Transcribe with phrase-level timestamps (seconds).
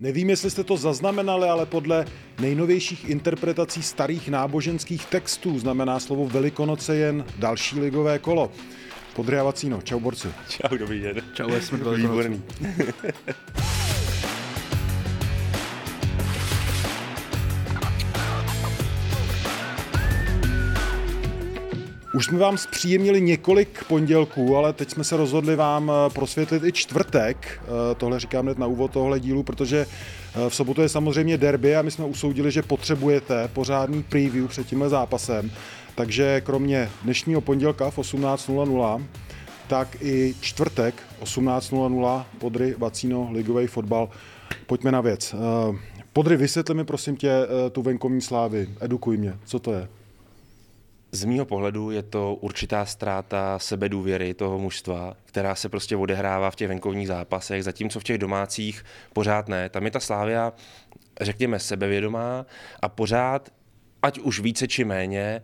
[0.00, 2.06] Nevím, jestli jste to zaznamenali, ale podle
[2.40, 8.52] nejnovějších interpretací starých náboženských textů znamená slovo Velikonoce jen další ligové kolo.
[9.14, 10.28] Podry Vacíno, čau borci.
[10.48, 11.22] Čau, dobrý den.
[11.34, 12.42] Čau, jsme Výborný.
[22.16, 26.72] Už jsme vám zpříjemnili několik pondělků, ale teď jsme se rozhodli vám eh, prosvětlit i
[26.72, 27.62] čtvrtek.
[27.62, 31.76] Eh, tohle říkám hned na úvod tohle dílu, protože eh, v sobotu je samozřejmě derby
[31.76, 35.50] a my jsme usoudili, že potřebujete pořádný preview před tímhle zápasem.
[35.94, 39.04] Takže kromě dnešního pondělka v 18.00,
[39.66, 44.08] tak i čtvrtek 18.00 Podry Vacíno, ligový fotbal.
[44.66, 45.34] Pojďme na věc.
[46.12, 47.30] Podry, vysvětli mi prosím tě
[47.72, 48.68] tu venkovní slávy.
[48.80, 49.88] Edukuj mě, co to je?
[51.12, 56.56] Z mýho pohledu je to určitá ztráta sebedůvěry toho mužstva, která se prostě odehrává v
[56.56, 59.68] těch venkovních zápasech, zatímco v těch domácích pořád ne.
[59.68, 60.52] Tam je ta Slávia,
[61.20, 62.46] řekněme, sebevědomá
[62.82, 63.52] a pořád,
[64.02, 65.42] ať už více či méně,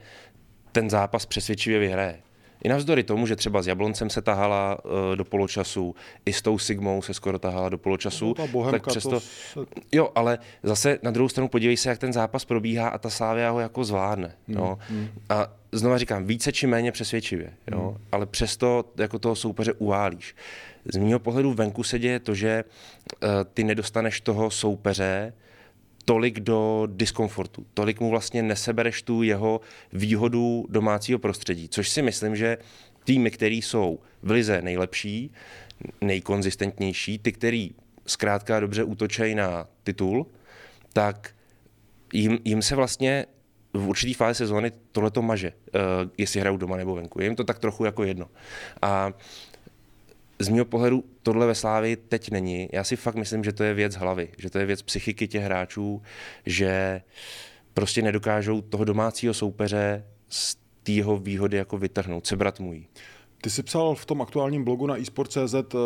[0.73, 2.23] ten zápas přesvědčivě vyhraje.
[2.65, 5.95] I navzdory tomu, že třeba s Jabloncem se tahala uh, do poločasu,
[6.27, 9.21] i s tou Sigmou se skoro tahala do poločasu, no, tak přesto...
[9.55, 9.67] To...
[9.93, 13.51] Jo, ale zase na druhou stranu podívej se, jak ten zápas probíhá a ta Slávia
[13.51, 14.35] ho jako zvládne.
[14.49, 14.79] Hmm, jo.
[14.89, 15.09] Hmm.
[15.29, 17.89] A znova říkám, více či méně přesvědčivě, jo.
[17.89, 18.05] Hmm.
[18.13, 20.35] ale přesto jako toho soupeře uválíš.
[20.93, 25.33] Z mého pohledu venku se děje to, že uh, ty nedostaneš toho soupeře,
[26.05, 29.61] tolik do diskomfortu, tolik mu vlastně nesebereš tu jeho
[29.93, 32.59] výhodu domácího prostředí, což si myslím, že
[33.05, 35.31] týmy, které jsou v lize nejlepší,
[36.01, 37.71] nejkonzistentnější, ty, který
[38.07, 40.27] zkrátka dobře útočejí na titul,
[40.93, 41.35] tak
[42.13, 43.27] jim, jim se vlastně
[43.73, 45.81] v určitý fázi sezóny tohle to maže, uh,
[46.19, 47.21] jestli hrajou doma nebo venku.
[47.21, 48.27] Je jim to tak trochu jako jedno.
[48.83, 49.13] A
[50.43, 52.69] z mého pohledu tohle ve Slávi teď není.
[52.73, 55.43] Já si fakt myslím, že to je věc hlavy, že to je věc psychiky těch
[55.43, 56.03] hráčů,
[56.47, 57.03] že
[57.75, 62.87] prostě nedokážou toho domácího soupeře z té jeho výhody jako vytrhnout, sebrat můj.
[63.41, 65.77] Ty jsi psal v tom aktuálním blogu na eSport.cz eh,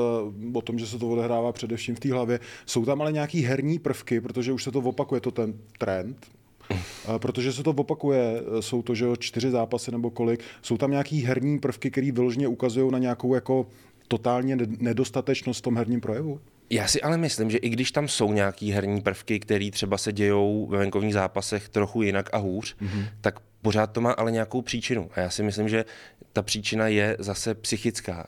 [0.53, 2.41] o tom, že se to odehrává především v té hlavě.
[2.67, 6.27] Jsou tam ale nějaký herní prvky, protože už se to opakuje, to ten trend,
[6.71, 10.91] eh, protože se to opakuje, eh, jsou to, že čtyři zápasy nebo kolik, jsou tam
[10.91, 13.67] nějaký herní prvky, které vyloženě ukazují na nějakou jako
[14.09, 16.41] totálně nedostatečnost v tom herním projevu?
[16.71, 20.13] Já si ale myslím, že i když tam jsou nějaký herní prvky, které třeba se
[20.13, 23.09] dějou ve venkovních zápasech trochu jinak a hůř, mm-hmm.
[23.21, 25.11] tak pořád to má ale nějakou příčinu.
[25.15, 25.85] A já si myslím, že
[26.33, 28.27] ta příčina je zase psychická.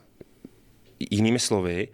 [1.11, 1.89] Jinými slovy,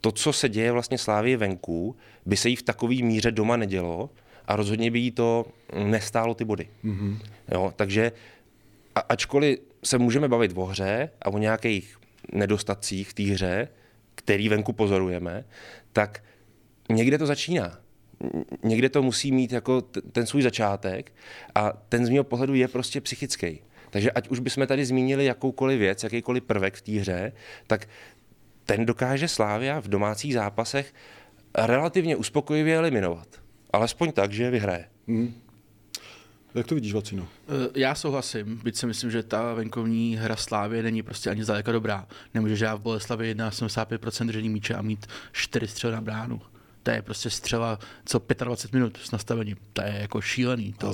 [0.00, 1.96] to, co se děje vlastně Slávě venku,
[2.26, 4.10] by se jí v takové míře doma nedělo
[4.46, 5.46] a rozhodně by jí to
[5.84, 6.68] nestálo ty body.
[6.84, 7.18] Mm-hmm.
[7.52, 8.12] Jo, takže
[8.94, 11.96] a, ačkoliv se můžeme bavit o hře a o nějakých
[12.32, 13.68] nedostatcích v té hře,
[14.14, 15.44] který venku pozorujeme,
[15.92, 16.24] tak
[16.90, 17.78] někde to začíná.
[18.62, 21.12] Někde to musí mít jako ten svůj začátek
[21.54, 23.60] a ten z mého pohledu je prostě psychický.
[23.90, 27.32] Takže ať už bychom tady zmínili jakoukoliv věc, jakýkoliv prvek v té hře,
[27.66, 27.88] tak
[28.64, 30.94] ten dokáže Slávia v domácích zápasech
[31.54, 33.28] relativně uspokojivě eliminovat.
[33.72, 34.88] Alespoň tak, že vyhraje.
[35.08, 35.34] Hmm.
[36.54, 37.28] Jak to vidíš, Vacino?
[37.48, 41.72] Eh, já souhlasím, byť si myslím, že ta venkovní hra Slávy není prostě ani zdaleka
[41.72, 42.06] dobrá.
[42.34, 46.40] Nemůže žát v Boleslavi 75% držení míče a mít 4 střely na bránu.
[46.82, 49.56] To je prostě střela co 25 minut s nastavením.
[49.72, 50.74] To je jako šílený.
[50.78, 50.92] To,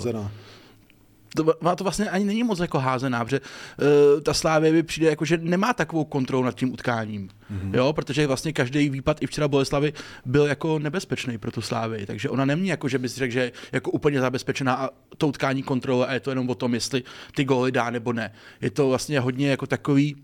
[1.37, 5.09] to, má to vlastně ani není moc jako házená, protože uh, ta Slávě by přijde
[5.11, 7.77] jako, že nemá takovou kontrolu nad tím utkáním, mm-hmm.
[7.77, 9.93] jo, protože vlastně každý výpad i včera Boleslavy
[10.25, 13.53] byl jako nebezpečný pro tu Slávy, takže ona nemění jako, že bys řekl, že je
[13.73, 17.03] jako úplně zabezpečená a to utkání kontroluje a je to jenom o tom, jestli
[17.35, 18.33] ty góly dá nebo ne.
[18.61, 20.17] Je to vlastně hodně jako takový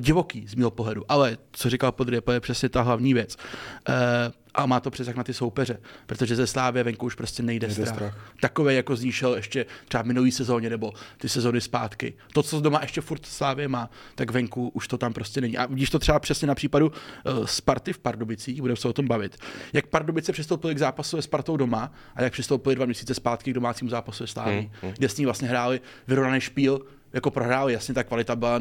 [0.00, 3.36] divoký z mého pohledu, ale co říkal Podry, je přesně ta hlavní věc.
[3.88, 3.94] Uh,
[4.56, 7.82] a má to přesah na ty soupeře, protože ze Slávě venku už prostě nejde, nejde
[7.82, 7.96] strach.
[7.96, 8.32] strach.
[8.40, 12.14] Takové jako zníšel ještě třeba minulý sezóně nebo ty sezóny zpátky.
[12.32, 15.58] To, co doma ještě furt Slávě má, tak venku už to tam prostě není.
[15.58, 19.08] A vidíš to třeba přesně na případu uh, Sparty v Pardubicích, budeme se o tom
[19.08, 19.36] bavit.
[19.72, 23.54] Jak Pardubice přistoupili k zápasu se Spartou doma a jak přistoupili dva měsíce zpátky k
[23.54, 24.92] domácímu zápasu se Sláví, hmm, hmm.
[24.98, 26.80] kde s ní vlastně hráli vyrovnaný špíl,
[27.12, 28.60] jako prohrál, jasně ta kvalita byla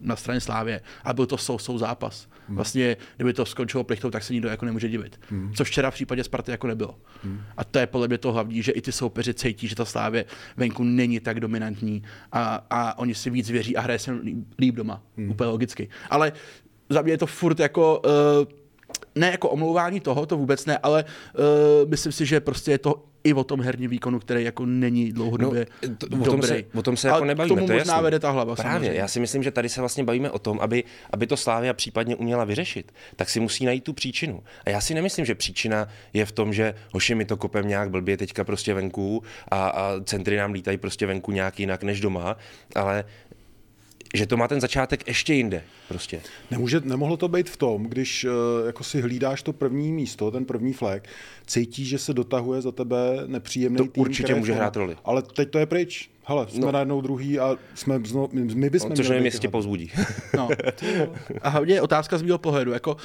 [0.00, 2.28] na straně Slávě, ale byl to sou, sou zápas.
[2.48, 2.56] Hmm.
[2.56, 5.20] Vlastně, kdyby to skončilo plichtou, tak se nikdo jako nemůže divit.
[5.30, 5.52] Hmm.
[5.54, 6.98] Což včera v případě Sparty jako nebylo.
[7.22, 7.40] Hmm.
[7.56, 10.24] A to je podle mě to hlavní, že i ty soupeři cítí, že ta Slávě
[10.56, 12.02] venku není tak dominantní
[12.32, 14.18] a, a oni si víc věří a hraje se
[14.58, 15.02] líp doma.
[15.16, 15.30] Hmm.
[15.30, 15.88] Úplně logicky.
[16.10, 16.32] Ale
[16.88, 18.52] za mě je to furt jako uh,
[19.14, 21.04] ne jako omlouvání toho, to vůbec ne, ale
[21.84, 25.12] uh, myslím si, že prostě je to i o tom herním výkonu, který jako není
[25.12, 26.28] dlouhodobě No, to- dobrý.
[26.28, 28.04] o tom se- o tom se jako nebavíme, K tomu to možná jasný.
[28.04, 28.54] vede ta hlava.
[28.54, 29.00] Právě, samozřejmě.
[29.00, 32.16] já si myslím, že tady se vlastně bavíme o tom, aby, aby to Slávia případně
[32.16, 34.42] uměla vyřešit, tak si musí najít tu příčinu.
[34.66, 37.90] A já si nemyslím, že příčina je v tom, že hoši mi to kopem nějak
[37.90, 42.36] blbě teďka prostě venku a, a centry nám lítají prostě venku nějak jinak než doma,
[42.74, 43.04] ale
[44.16, 46.20] že to má ten začátek ještě jinde prostě.
[46.50, 50.44] Nemůže, nemohlo to být v tom, když eh, jako si hlídáš to první místo, ten
[50.44, 51.08] první flag,
[51.46, 52.96] cítíš, že se dotahuje za tebe
[53.26, 54.96] nepříjemný To tým, určitě může hrát roli.
[55.04, 56.10] Ale teď to je pryč.
[56.24, 56.66] Hele, jsme no.
[56.66, 56.72] No.
[56.72, 59.90] najednou druhý a jsme zno, my, my bychom Což měli nevím, jestli tě povzbudí.
[60.36, 60.48] No.
[61.42, 62.96] A hlavně je otázka z mého pohledu, jako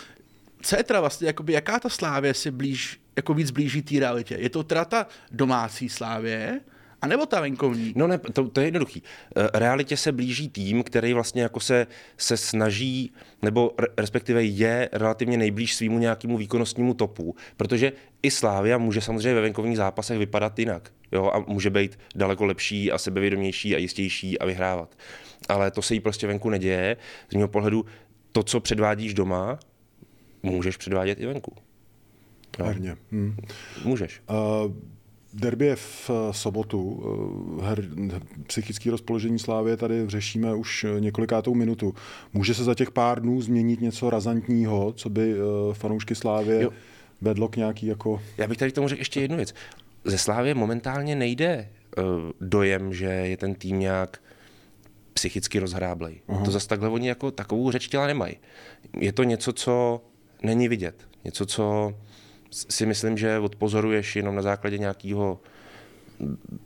[0.61, 4.35] co je teda vlastně, jakoby, jaká ta slávě si blíž, jako víc blíží té realitě?
[4.39, 6.59] Je to teda ta domácí slávě,
[7.01, 7.93] anebo ta venkovní?
[7.95, 9.03] No ne, to, to je jednoduchý.
[9.35, 11.87] Eh, Realitě se blíží tým, který vlastně jako se,
[12.17, 17.91] se snaží, nebo re- respektive je relativně nejblíž svýmu nějakému výkonnostnímu topu, protože
[18.23, 20.91] i Slávia může samozřejmě ve venkovních zápasech vypadat jinak.
[21.11, 24.95] Jo, a může být daleko lepší a sebevědomější a jistější a vyhrávat.
[25.49, 26.97] Ale to se jí prostě venku neděje.
[27.29, 27.85] Z mého pohledu
[28.31, 29.59] to, co předvádíš doma,
[30.43, 31.55] můžeš předvádět i venku.
[32.59, 32.95] No, Herně.
[33.11, 33.35] Hm.
[33.83, 34.21] můžeš.
[34.29, 34.71] Uh,
[35.33, 36.81] derby je v eh, sobotu.
[36.81, 37.85] Uh, her,
[38.47, 41.93] psychické rozpoložení Slávě tady řešíme už eh, několikátou minutu.
[42.33, 45.35] Může se za těch pár dnů změnit něco razantního, co by
[45.73, 46.69] fanoušky Slávě Jo.
[47.21, 48.21] vedlo k nějaký jako...
[48.37, 49.53] Já bych tady k tomu řekl ještě jednu věc.
[50.03, 51.69] Ze Slávě momentálně nejde
[52.41, 54.19] dojem, že je ten tým nějak
[55.13, 56.21] psychicky rozhráblej.
[56.29, 56.45] Uh-huh.
[56.45, 58.35] To zase takhle oni jako takovou řeč těla nemají.
[58.99, 60.01] Je to něco, co
[60.43, 60.95] není vidět.
[61.23, 61.93] Něco, co
[62.51, 65.39] si myslím, že odpozoruješ jenom na základě nějakého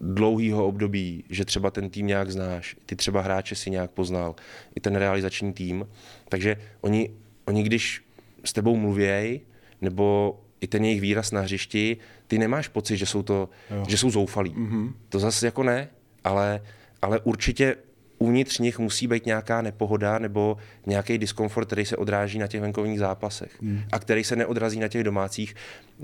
[0.02, 4.36] dlouhého období, že třeba ten tým nějak znáš, ty třeba hráče si nějak poznal,
[4.76, 5.88] i ten realizační tým.
[6.30, 7.10] Takže oni,
[7.46, 8.06] oni když
[8.44, 9.42] s tebou mluvěj,
[9.82, 11.98] nebo i ten jejich výraz na hřišti,
[12.28, 13.86] ty nemáš pocit, že jsou to, Jo.
[13.88, 14.52] že jsou zoufalí.
[14.52, 14.94] Mm-hmm.
[15.10, 15.90] To zase jako ne,
[16.24, 16.62] ale,
[17.02, 17.76] ale určitě
[18.18, 23.00] uvnitř nich musí být nějaká nepohoda nebo nějaký diskomfort, který se odráží na těch venkovních
[23.00, 23.82] zápasech hmm.
[23.92, 25.56] a který se neodrazí na těch domácích.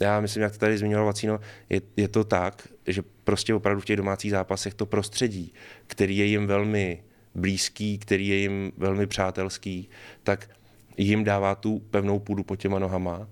[0.02, 3.86] Já myslím, jak to tady zmiňoval Vacino, je, je to tak, že prostě opravdu v
[3.86, 5.54] těch domácích zápasech to prostředí,
[5.88, 7.04] který je jim velmi
[7.36, 9.90] blízký, který je jim velmi přátelský,
[10.24, 10.50] tak
[10.98, 13.28] jim dává tu pevnou půdu pod těma nohama,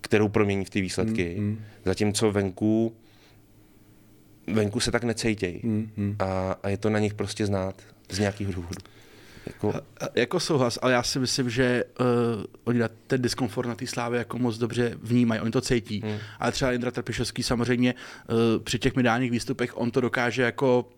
[0.00, 1.34] kterou promění v ty výsledky.
[1.38, 1.58] Hmm.
[1.84, 2.96] Zatímco venku
[4.46, 5.60] venku se tak necejtějí.
[5.62, 6.16] Mm, mm.
[6.18, 8.80] A, a je to na nich prostě znát z nějakých důvodů.
[9.46, 9.74] Jako,
[10.14, 12.06] Jako souhlas, ale já si myslím, že uh,
[12.64, 16.00] oni na ten diskomfort na té slávě jako moc dobře vnímají, oni to cítí.
[16.04, 16.18] Hmm.
[16.40, 20.88] Ale třeba Jindra Trpišovský samozřejmě uh, při těch mediálních výstupech on to dokáže jako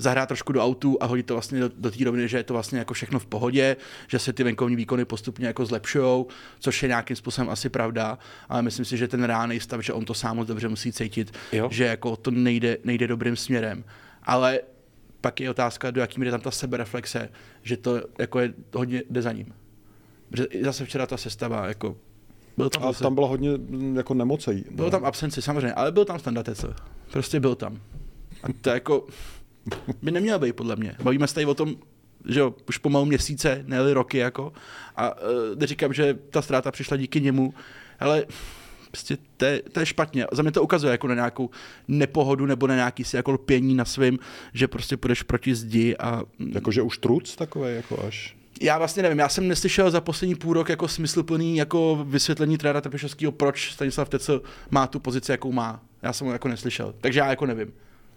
[0.00, 2.52] zahrát trošku do autu a hodit to vlastně do, do té roviny, že je to
[2.54, 3.76] vlastně jako všechno v pohodě,
[4.08, 6.24] že se ty venkovní výkony postupně jako zlepšují,
[6.60, 8.18] což je nějakým způsobem asi pravda,
[8.48, 11.36] ale myslím si, že ten reálný stav, že on to sám moc dobře musí cítit,
[11.52, 11.68] Jo.
[11.72, 13.84] že jako to nejde, nejde dobrým směrem.
[14.22, 14.60] Ale
[15.20, 17.28] pak je otázka, do jaký míry je tam ta sebereflexe,
[17.62, 19.54] že to jako je hodně jde za ním.
[20.62, 21.96] Zase včera ta sestava, jako
[22.56, 24.64] byl tam, A zase, tam bylo hodně mm, jako nemocej.
[24.70, 26.74] byl tam absenci samozřejmě, ale byl tam standardece.
[27.12, 27.80] Prostě byl tam.
[28.42, 29.06] A to jako
[30.02, 30.94] by neměl být podle mě.
[31.02, 31.76] Bavíme se tady o tom,
[32.28, 34.52] že jo, už pomalu měsíce, ne roky jako.
[34.96, 37.54] A uh, neříkám, že ta ztráta přišla díky němu,
[38.00, 38.26] ale
[38.90, 40.26] prostě to je, to je špatně.
[40.32, 41.50] Za mě to ukazuje jako na nějakou
[41.88, 44.18] nepohodu nebo na nějaký si jako lpění na svým,
[44.54, 46.22] že prostě půjdeš proti zdi a
[46.52, 48.36] Jakože už truc takový jako až.
[48.60, 52.80] já vlastně nevím, já jsem neslyšel za poslední půl rok jako smysluplný jako vysvětlení trenéra
[52.80, 55.82] Trpišovského, proč Stanislav Tecel má tu pozici, jakou má.
[56.02, 57.72] Já jsem ho jako neslyšel, takže já jako nevím.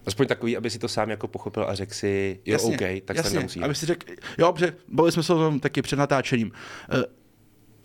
[0.06, 3.36] Aspoň takový, aby si to sám jako pochopil a řekl si, jo, OK, tak se
[3.36, 3.62] nemusí.
[3.62, 6.52] aby si řekl, jo, protože bavili jsme se o tom taky před natáčením.
[6.92, 7.04] Eh,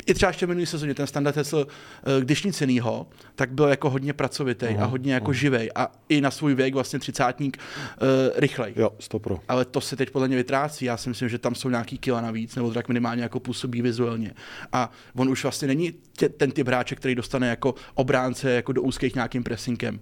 [0.06, 3.68] I třeba ještě v minulý sezóně ten standard Tesla, eh, když nic jinýho, tak byl
[3.68, 8.08] jako hodně pracovitý a hodně jako živej a i na svůj věk vlastně třicátník uh,
[8.36, 8.72] rychlej.
[8.76, 9.40] Jo, stopro.
[9.48, 10.84] Ale to se teď podle mě vytrácí.
[10.84, 14.34] Já si myslím, že tam jsou nějaký kila navíc, nebo tak minimálně jako působí vizuálně.
[14.72, 18.82] A on už vlastně není tě, ten typ hráče, který dostane jako obránce jako do
[18.82, 20.00] úzkých nějakým pressingem.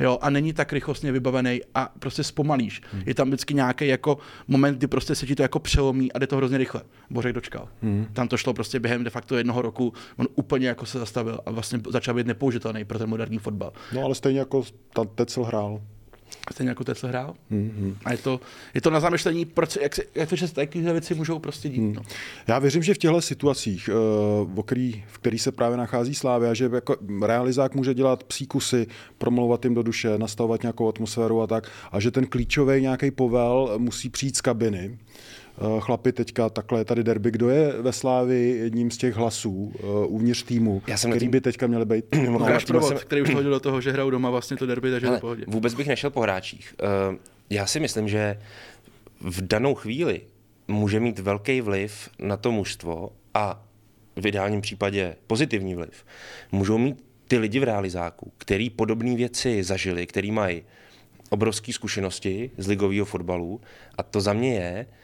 [0.00, 2.80] Jo, a není tak rychlostně vybavený a prostě zpomalíš.
[2.92, 3.02] Hmm.
[3.06, 6.26] Je tam vždycky nějaký jako moment, kdy prostě se ti to jako přelomí a jde
[6.26, 6.82] to hrozně rychle.
[7.10, 7.68] Bořek dočkal.
[7.82, 8.06] Hmm.
[8.12, 11.50] Tam to šlo prostě během de facto jednoho roku, on úplně jako se zastavil a
[11.50, 13.72] vlastně začal být nepoužitelný pro ten moderní fotbal.
[13.92, 15.80] No ale stejně jako tam Tecel hrál.
[16.52, 17.34] Stejně jako Tesla hrál.
[17.52, 17.94] Mm-hmm.
[18.04, 18.40] A je to,
[18.74, 21.68] je to na zamyšlení, proč, jak, se, jak to, že se takové věci můžou prostě
[21.68, 21.94] dít.
[21.94, 22.02] No.
[22.46, 23.88] Já věřím, že v těchto situacích,
[24.44, 26.96] v, který, v který se právě nachází Slávia, že jako
[27.26, 28.86] realizák může dělat psí kusy,
[29.18, 33.74] promlouvat jim do duše, nastavovat nějakou atmosféru a tak, a že ten klíčový nějaký povel
[33.78, 34.98] musí přijít z kabiny.
[35.80, 37.30] Chlapi teďka takhle je tady derby.
[37.30, 39.72] Kdo je ve Slávi jedním z těch hlasů
[40.06, 42.04] uvnitř týmu, Já jsem který tím- by teďka měli být?
[42.26, 44.66] No, Lukáš tím Provod, jsem- který už hodil do toho, že hrajou doma vlastně to
[44.66, 45.44] derby, takže to je v pohodě.
[45.48, 46.74] vůbec bych nešel po hráčích.
[47.12, 47.16] Eh,
[47.50, 48.38] Já si myslím, že
[49.20, 50.20] v danou chvíli
[50.68, 53.64] může mít velký vliv na to mužstvo a
[54.16, 56.04] v ideálním případě pozitivní vliv.
[56.52, 60.62] Můžou mít ty lidi v realizáku, který podobné věci zažili, který mají
[61.30, 63.60] obrovské zkušenosti z ligového fotbalu
[63.98, 65.03] a to za mě je eh,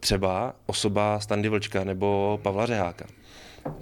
[0.00, 3.06] třeba osoba Standy Vlčka nebo Pavla Řeháka.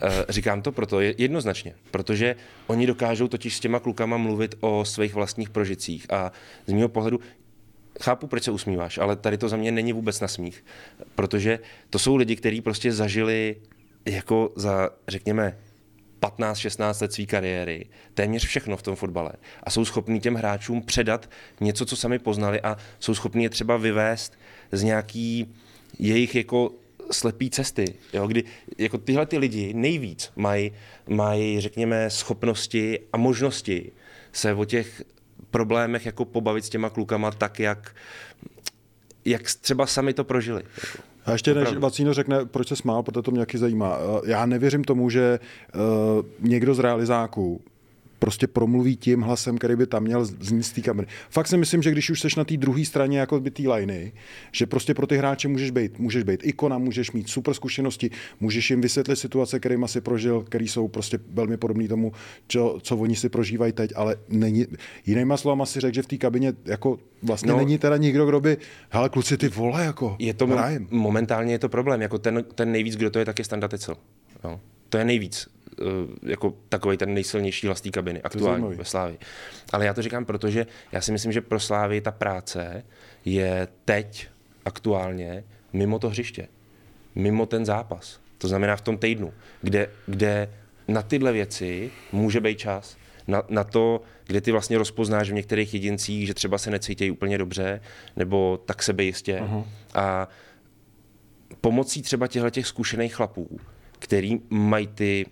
[0.03, 4.85] Eh, Říkám to proto je- jednoznačně, protože oni dokážou totiž s těma klukama mluvit o
[4.85, 6.33] svých vlastních prožitcích a
[6.67, 7.21] z mého pohledu
[8.03, 10.65] chápu, proč se usmíváš, ale tady to za mě není vůbec na smích,
[11.15, 11.59] protože
[11.91, 13.57] to jsou lidi, kteří prostě zažili
[14.07, 15.59] jako za, řekněme,
[16.21, 19.33] 15-16 let své kariéry, téměř všechno v tom fotbale
[19.63, 21.31] a jsou schopní těm hráčům předat
[21.61, 24.39] něco, co sami poznali a jsou schopní je třeba vyvést
[24.73, 25.55] z nějaký
[25.99, 26.73] jejich jako
[27.11, 28.45] slepý cesty, jo, kdy
[28.79, 30.73] jako tyhle ty lidi nejvíc mají,
[31.09, 33.93] mají, řekněme, schopnosti a možnosti
[34.33, 35.03] se o těch
[35.51, 37.95] problémech jako pobavit s těma klukama tak, jak,
[39.25, 40.63] jak třeba sami to prožili.
[40.77, 40.99] Jako.
[41.27, 41.77] A ještě než.
[41.77, 43.99] Vacíno řekne, proč se smál, protože to mě jaký zajímá.
[43.99, 45.41] Eh, Já nevěřím tomu, že
[45.75, 45.81] uh,
[46.41, 47.61] někdo z realizáků
[48.19, 51.09] prostě promluví tím hlasem, který by tam měl znít z té kamery.
[51.31, 54.13] Fakt si myslím, že když už seš na té druhé straně jako by té liney,
[54.53, 58.71] že prostě pro ty hráče můžeš být, můžeš být ikona, můžeš mít super zkušenosti, můžeš
[58.71, 62.13] jim vysvětlit situace, kterými si prožil, které jsou prostě velmi podobné tomu,
[62.47, 64.67] čo, co oni si prožívají teď, ale není,
[65.07, 67.59] jinýma slovama si řekl, že v té kabině jako vlastně No.
[67.59, 68.57] není teda nikdo, kdo by,
[68.91, 72.73] hele kluci, ty vole, jako Je to mo- momentálně je to problém, jako ten, ten
[72.73, 73.97] nejvíc, kdo to je, tak je Standa Tecel.
[74.45, 74.61] Jo.
[74.89, 75.49] To je nejvíc,
[76.23, 78.77] jako takový ten nejsilnější hlas té kabiny aktuálně zajímavý.
[78.77, 79.19] ve Slávii.
[79.73, 82.85] Ale já to říkám, protože já si myslím, že pro Slávii ta práce
[83.25, 84.29] je teď
[84.65, 86.49] aktuálně mimo to hřiště,
[87.15, 88.21] mimo ten zápas.
[88.39, 89.33] To znamená v tom týdnu,
[89.63, 90.51] kde, kde
[90.89, 92.97] na tyhle věci může být čas.
[93.29, 97.39] Na, na to, kde ty vlastně rozpoznáš v některých jedincích, že třeba se necítějí úplně
[97.39, 97.81] dobře,
[98.17, 99.41] nebo tak sebejistě.
[99.41, 99.65] Uh-huh.
[99.95, 100.29] A
[101.61, 103.61] pomocí třeba těchto těch zkušených chlapů,
[103.99, 105.27] který mají ty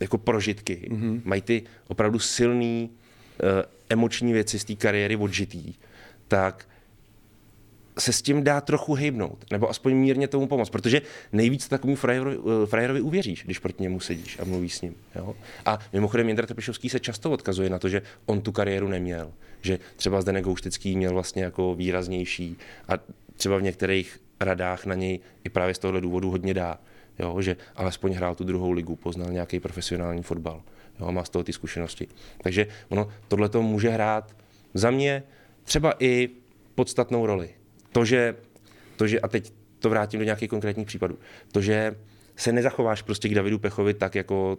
[0.00, 1.20] jako prožitky, mm-hmm.
[1.24, 3.48] mají ty opravdu silný uh,
[3.88, 5.74] emoční věci z té kariéry odžitý,
[6.28, 6.66] tak
[7.98, 11.02] se s tím dá trochu hejbnout, nebo aspoň mírně tomu pomoct, protože
[11.32, 14.94] nejvíc takovým frajerovi, eh, frajerovi uvěříš, když proti němu sedíš a mluvíš s ním.
[15.16, 15.34] Jo?
[15.66, 19.78] A mimochodem Jindra Trpišovský se často odkazuje na to, že on tu kariéru neměl, že
[19.96, 22.56] třeba Zdenek Gouštický měl vlastně jako výraznější
[22.88, 22.92] a
[23.36, 26.78] třeba v některých radách na něj i právě z tohohle důvodu hodně dá,
[27.22, 27.42] jo?
[27.42, 30.62] že alespoň hrál tu druhou ligu, poznal nějaký profesionální fotbal
[31.00, 31.06] jo?
[31.06, 32.08] a má z toho ty zkušenosti.
[32.42, 34.36] Takže ono tohle to může hrát
[34.74, 35.22] za mě
[35.64, 36.28] třeba i
[36.74, 37.50] podstatnou roli.
[37.92, 38.36] To, že,
[38.96, 41.18] to, že a teď to vrátím do nějakých konkrétních případů,
[41.52, 41.96] to, že
[42.36, 44.58] se nezachováš prostě k Davidu Pechovi tak, jako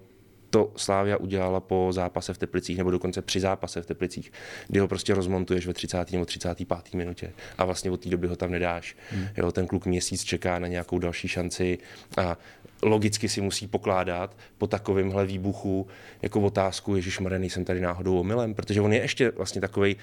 [0.51, 4.31] to Slávia udělala po zápase v Teplicích, nebo dokonce při zápase v Teplicích,
[4.67, 6.11] kdy ho prostě rozmontuješ ve 30.
[6.11, 6.93] nebo 35.
[6.93, 8.95] minutě a vlastně od té doby ho tam nedáš.
[9.11, 9.27] Hmm.
[9.37, 11.77] Jo, ten kluk měsíc čeká na nějakou další šanci
[12.17, 12.37] a
[12.83, 15.87] logicky si musí pokládat po takovémhle výbuchu
[16.21, 19.95] jako otázku, Ježíš nejsem tady náhodou omylem, protože on je ještě vlastně takový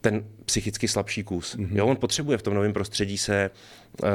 [0.00, 1.56] ten psychicky slabší kus.
[1.56, 1.76] Mm-hmm.
[1.76, 3.50] Jo, on potřebuje v tom novém prostředí se
[4.02, 4.08] uh,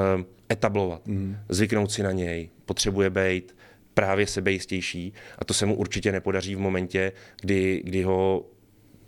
[0.51, 1.37] etablovat, mm-hmm.
[1.49, 3.55] zvyknout si na něj, potřebuje být
[3.99, 8.45] právě sebejistější a to se mu určitě nepodaří v momentě, kdy, kdy ho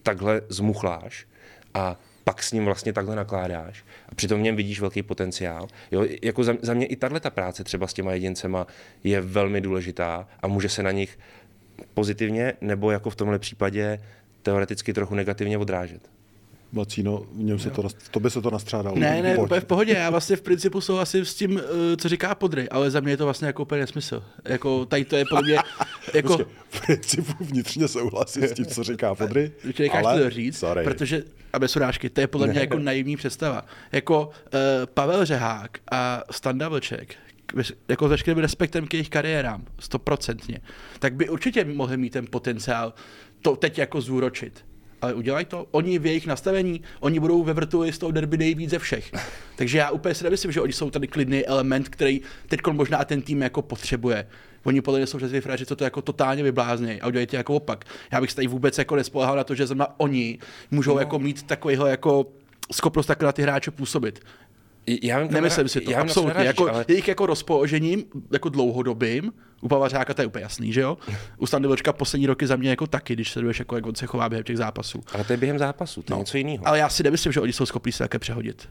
[0.03, 1.27] takhle zmuchláš
[1.73, 5.67] a pak s ním vlastně takhle nakládáš a přitom v něm vidíš velký potenciál.
[5.91, 8.67] Jo, jako za, za mě i tahle ta práce třeba s těma jedincema
[9.03, 11.19] je velmi důležitá a může se na nich
[11.93, 13.99] pozitivně nebo jako v tomhle případě
[14.41, 16.09] teoreticky trochu negativně odrážet.
[16.73, 18.95] Vacíno, v něm se to, to by se to nastřádalo.
[18.99, 19.45] Ne, ne, Pojď.
[19.45, 19.93] úplně v pohodě.
[19.93, 23.17] Já vlastně v principu souhlasím s tím, eh, co říká Podry, ale za mě je
[23.17, 24.23] to vlastně jako úplně nesmysl.
[24.45, 25.55] Jako tady to je podle mě,
[26.13, 30.57] jako, Počkej, v principu vnitřně souhlasím s tím, co říká Podry, necháš ale, to říct,
[30.57, 30.83] sorry.
[30.83, 31.23] protože,
[31.53, 33.65] a bez urážky, to je podle mě jako naivní představa.
[33.91, 34.31] Jako uh,
[34.93, 37.15] Pavel Řehák a Standa Vlček,
[37.87, 40.59] jako s veškerým respektem k jejich kariérám, stoprocentně,
[40.99, 42.93] tak by určitě mohli mít ten potenciál
[43.41, 44.65] to teď jako zúročit.
[45.01, 45.67] Ale udělají to.
[45.71, 49.11] Oni v jejich nastavení, oni budou ve vrtuli z toho derby nejvíc ze všech.
[49.55, 53.21] Takže já úplně si nemyslím, že oni jsou tady klidný element, který teď možná ten
[53.21, 54.27] tým jako potřebuje.
[54.63, 57.55] Oni podle mě jsou přesně frajeři, co to jako totálně vybláznějí a udělají to jako
[57.55, 57.85] opak.
[58.11, 60.39] Já bych se tady vůbec jako nespolehal na to, že zrovna oni
[60.71, 60.99] můžou no.
[60.99, 62.25] jako mít takovýhle jako
[62.73, 64.19] schopnost takhle na ty hráče působit.
[64.87, 66.27] Já vím, Nemyslím si to, já absolutně.
[66.33, 66.85] narážíš, Jako, ale...
[66.87, 70.97] Jejich jako rozpoložením, jako dlouhodobým, u Pavařáka to je úplně jasný, že jo?
[71.37, 74.05] U Standy Vlčka poslední roky za mě jako taky, když sleduješ, jako, jak on se
[74.05, 75.01] chová během těch zápasů.
[75.13, 76.67] Ale to je během zápasu, to je něco jiného.
[76.67, 78.69] Ale já si nemyslím, že oni jsou schopni se také přehodit.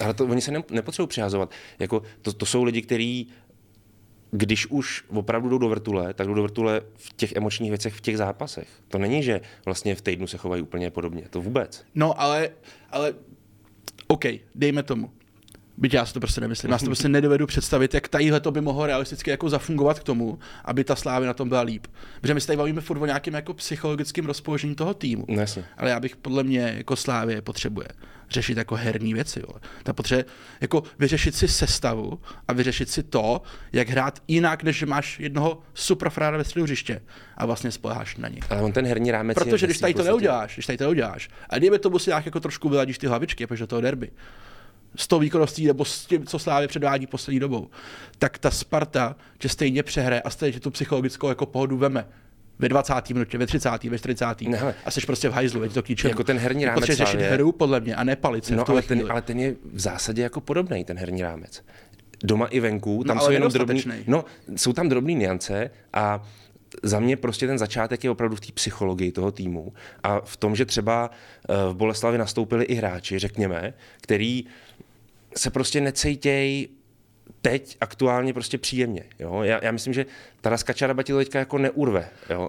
[0.00, 1.50] Ale to, oni se ne, nepotřebují přihazovat.
[1.78, 3.28] Jako, to, to jsou lidi, kteří
[4.30, 8.00] když už opravdu jdou do vrtule, tak jdou do vrtule v těch emočních věcech, v
[8.00, 8.68] těch zápasech.
[8.88, 11.22] To není, že vlastně v týdnu se chovají úplně podobně.
[11.30, 11.84] To vůbec.
[11.94, 12.50] No, ale,
[12.90, 13.14] ale
[14.06, 14.24] OK,
[14.54, 15.10] dejme tomu.
[15.80, 16.72] Byť já si to prostě nemyslím.
[16.72, 20.02] Já si to prostě nedovedu představit, jak tadyhle to by mohlo realisticky jako zafungovat k
[20.02, 21.86] tomu, aby ta slávy na tom byla líp.
[22.20, 25.24] Protože my se tady bavíme furt o nějakém jako psychologickém rozpoložení toho týmu.
[25.28, 25.64] No, jasně.
[25.76, 27.88] Ale já bych podle mě jako slávě potřebuje
[28.30, 29.40] řešit jako herní věci.
[29.40, 29.54] Jo.
[29.82, 30.24] Ta potřebuje
[30.60, 35.62] jako vyřešit si sestavu a vyřešit si to, jak hrát jinak, než že máš jednoho
[35.74, 37.02] superfrára ve středu hřiště
[37.36, 38.40] a vlastně spoleháš na něj.
[38.50, 40.84] Ale on ten herní rámec je Protože když ve tady to neuděláš, když tady to
[40.84, 44.10] neuděláš, a kdyby tomu si nějak jako trošku vyladíš ty hlavičky, protože toho derby,
[44.96, 47.70] s tou výkonností nebo s tím, co Slávě předvádí poslední dobou,
[48.18, 52.06] tak ta Sparta tě stejně přehraje a stejně tě tu psychologickou jako pohodu veme.
[52.58, 53.10] Ve 20.
[53.10, 53.84] minutě, ve 30.
[53.84, 54.40] ve 40.
[54.40, 56.10] Ne, a jsi prostě v hajzlu, je to k ničemu.
[56.10, 59.02] Jako ten herní rámec Potřebuješ řešit hru, podle mě, a ne palice No, ale ten,
[59.10, 61.62] ale ten je v zásadě jako podobný, ten herní rámec.
[62.24, 64.24] Doma i venku, tam ale jsou jenom drobný, no,
[64.56, 66.22] jsou tam drobné niance a
[66.82, 70.56] za mě prostě ten začátek je opravdu v té psychologii toho týmu a v tom,
[70.56, 74.44] že třeba eh, v Boleslavi nastoupili i hráči, řekněme, který
[75.36, 76.68] se prostě necejtějí
[77.42, 79.04] teď aktuálně prostě příjemně.
[79.18, 79.42] Jo?
[79.42, 80.06] Já, já myslím, že
[80.40, 82.48] Taras Kačaraba ti to teďka jako neurve jo?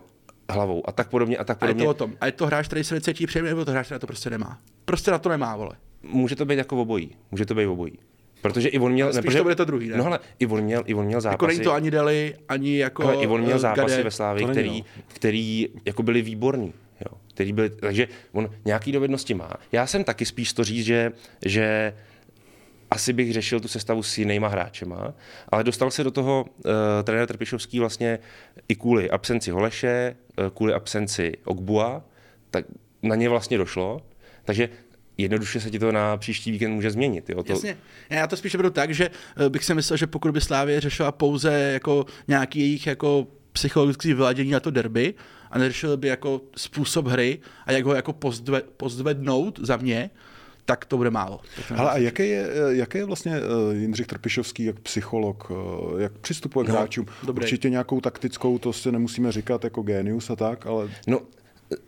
[0.50, 1.84] hlavou a tak podobně a tak A je podobně.
[1.86, 2.14] to o tom.
[2.22, 4.30] A je to hráč, který se necítí příjemně, nebo to hráč, který na to prostě
[4.30, 4.60] nemá.
[4.86, 5.76] Prostě na to nemá, vole.
[6.04, 7.16] Může to být jako obojí.
[7.32, 7.94] Může to být obojí.
[8.42, 9.08] Protože i on měl...
[9.08, 9.98] Ale spíš protože- to bude to druhý, ne?
[9.98, 11.34] No ale i on měl, i on měl zápasy.
[11.34, 14.34] Jako není to ani Deli, ani jako ale i on měl eh, zápasy Gade.
[14.34, 15.04] ve není, který, no.
[15.08, 16.74] který jako byly výborný.
[17.12, 17.18] Jo.
[17.34, 19.52] Který byly, takže on nějaký dovednosti má.
[19.72, 21.12] Já jsem taky spíš to říct, že,
[21.46, 21.94] že
[22.92, 25.14] asi bych řešil tu sestavu s jinýma hráčema,
[25.50, 26.72] ale dostal se do toho uh,
[27.04, 28.20] trenér Trpišovský vlastně
[28.68, 32.04] i kvůli absenci Holeše, uh, kvůli absenci Ogbua,
[32.52, 32.66] tak
[33.04, 34.02] na ně vlastně došlo.
[34.44, 34.70] Takže
[35.18, 37.30] jednoduše se ti to na příští víkend může změnit.
[37.30, 37.44] Jo?
[37.44, 37.78] To, Jasně.
[38.10, 41.12] Já to spíš beru tak, že eh, bych si myslel, že pokud by Slávě řešila
[41.12, 45.14] pouze jako nějaký jejich jako psychologický vyladění na to derby
[45.52, 50.10] a neřešil by jako způsob hry a jak ho jako pozdve, pozdvednout za mě,
[50.66, 51.40] tak to bude málo.
[51.70, 55.52] Hele, a jaký je, jaký je vlastně eh, Jindřich Trpišovský jak psycholog,
[55.98, 57.06] eh, jak přistupuje k No, hráčům?
[57.24, 57.44] dobrý.
[57.44, 61.20] Určitě nějakou taktickou, to si nemusíme říkat jako genius a tak, ale No,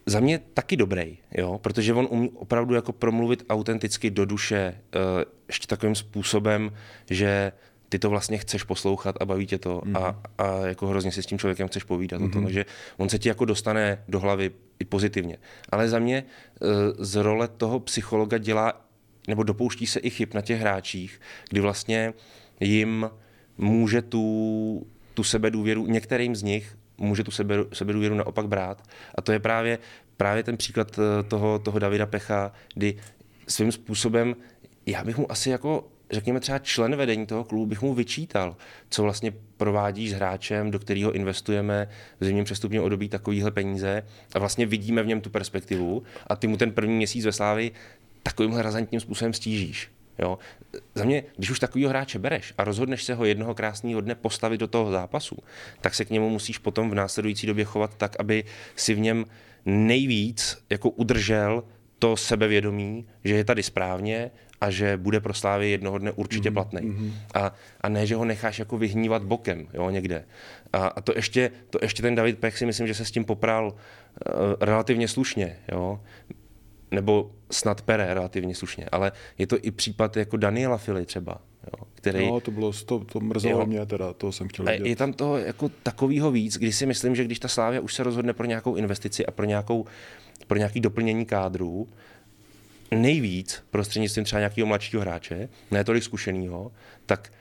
[0.05, 4.57] za mě taky dobrý, jo, protože on umí opravdu jako promluvit autenticky do duše,
[4.95, 4.99] eh,
[5.47, 6.71] ještě takovým způsobem,
[7.09, 7.51] že
[7.93, 9.97] ty to vlastně chceš poslouchat a baví tě to mm.
[9.97, 12.21] a, a jako hrozně si s tím člověkem chceš povídat.
[12.21, 12.27] Mm.
[12.27, 12.65] O tom, takže
[12.97, 15.37] on se ti jako dostane do hlavy i pozitivně.
[15.69, 16.65] Ale za mě eh,
[16.97, 18.81] z role toho psychologa dělá,
[19.27, 22.13] nebo dopouští se i chyb na těch hráčích, kdy vlastně
[22.59, 23.09] jim
[23.57, 28.83] může tu, tu sebedůvěru, některým z nich může tu sebe, sebedůvěru naopak brát.
[29.15, 29.79] A to je právě,
[30.17, 32.97] právě ten příklad eh, toho, toho Davida Pecha, kdy
[33.47, 34.35] svým způsobem,
[34.85, 38.55] já bych mu asi jako řekněme třeba člen vedení toho klubu bych mu vyčítal,
[38.89, 41.89] co vlastně provádíš s hráčem, do kterého investujeme
[42.19, 46.47] v zimním přestupním období takovýhle peníze a vlastně vidíme v něm tu perspektivu a ty
[46.47, 47.71] mu ten první měsíc ve Slávi
[48.23, 49.91] takovýmhle razantním způsobem stížíš.
[50.19, 50.37] Jo?
[50.95, 54.57] Za mě, když už takovýho hráče bereš a rozhodneš se ho jednoho krásného dne postavit
[54.57, 55.37] do toho zápasu,
[55.81, 58.43] tak se k němu musíš potom v následující době chovat tak, aby
[58.75, 59.25] si v něm
[59.65, 61.63] nejvíc jako udržel
[61.99, 64.31] to sebevědomí, že je tady správně
[64.63, 66.81] a že bude pro Slávy jednoho dne určitě Mhm, platný.
[66.81, 67.11] Mm-hmm.
[67.33, 70.25] A, a ne, že ho necháš jako vyhnívat bokem jo, někde.
[70.73, 73.25] A, a to, ještě, to ještě ten David Pech si myslím, že se s tím
[73.25, 73.75] popral uh,
[74.61, 75.57] relativně slušně.
[75.71, 75.99] Jo
[76.91, 81.85] nebo snad pere relativně slušně, ale je to i případ jako Daniela Fili třeba, jo,
[81.93, 82.27] který...
[82.27, 83.65] no, to bylo, to, to mrzelo Jo.
[83.65, 84.85] mě teda, to jsem chtěl vidět.
[84.87, 88.03] je tam toho jako takového víc, kdy si myslím, že když ta Slávia už se
[88.03, 89.85] rozhodne pro nějakou investici a pro, nějakou,
[90.47, 91.87] pro nějaký doplnění kádru,
[92.95, 96.71] nejvíc prostřednictvím třeba nějakého mladšího hráče, ne tolik zkušeného,
[97.05, 97.33] tak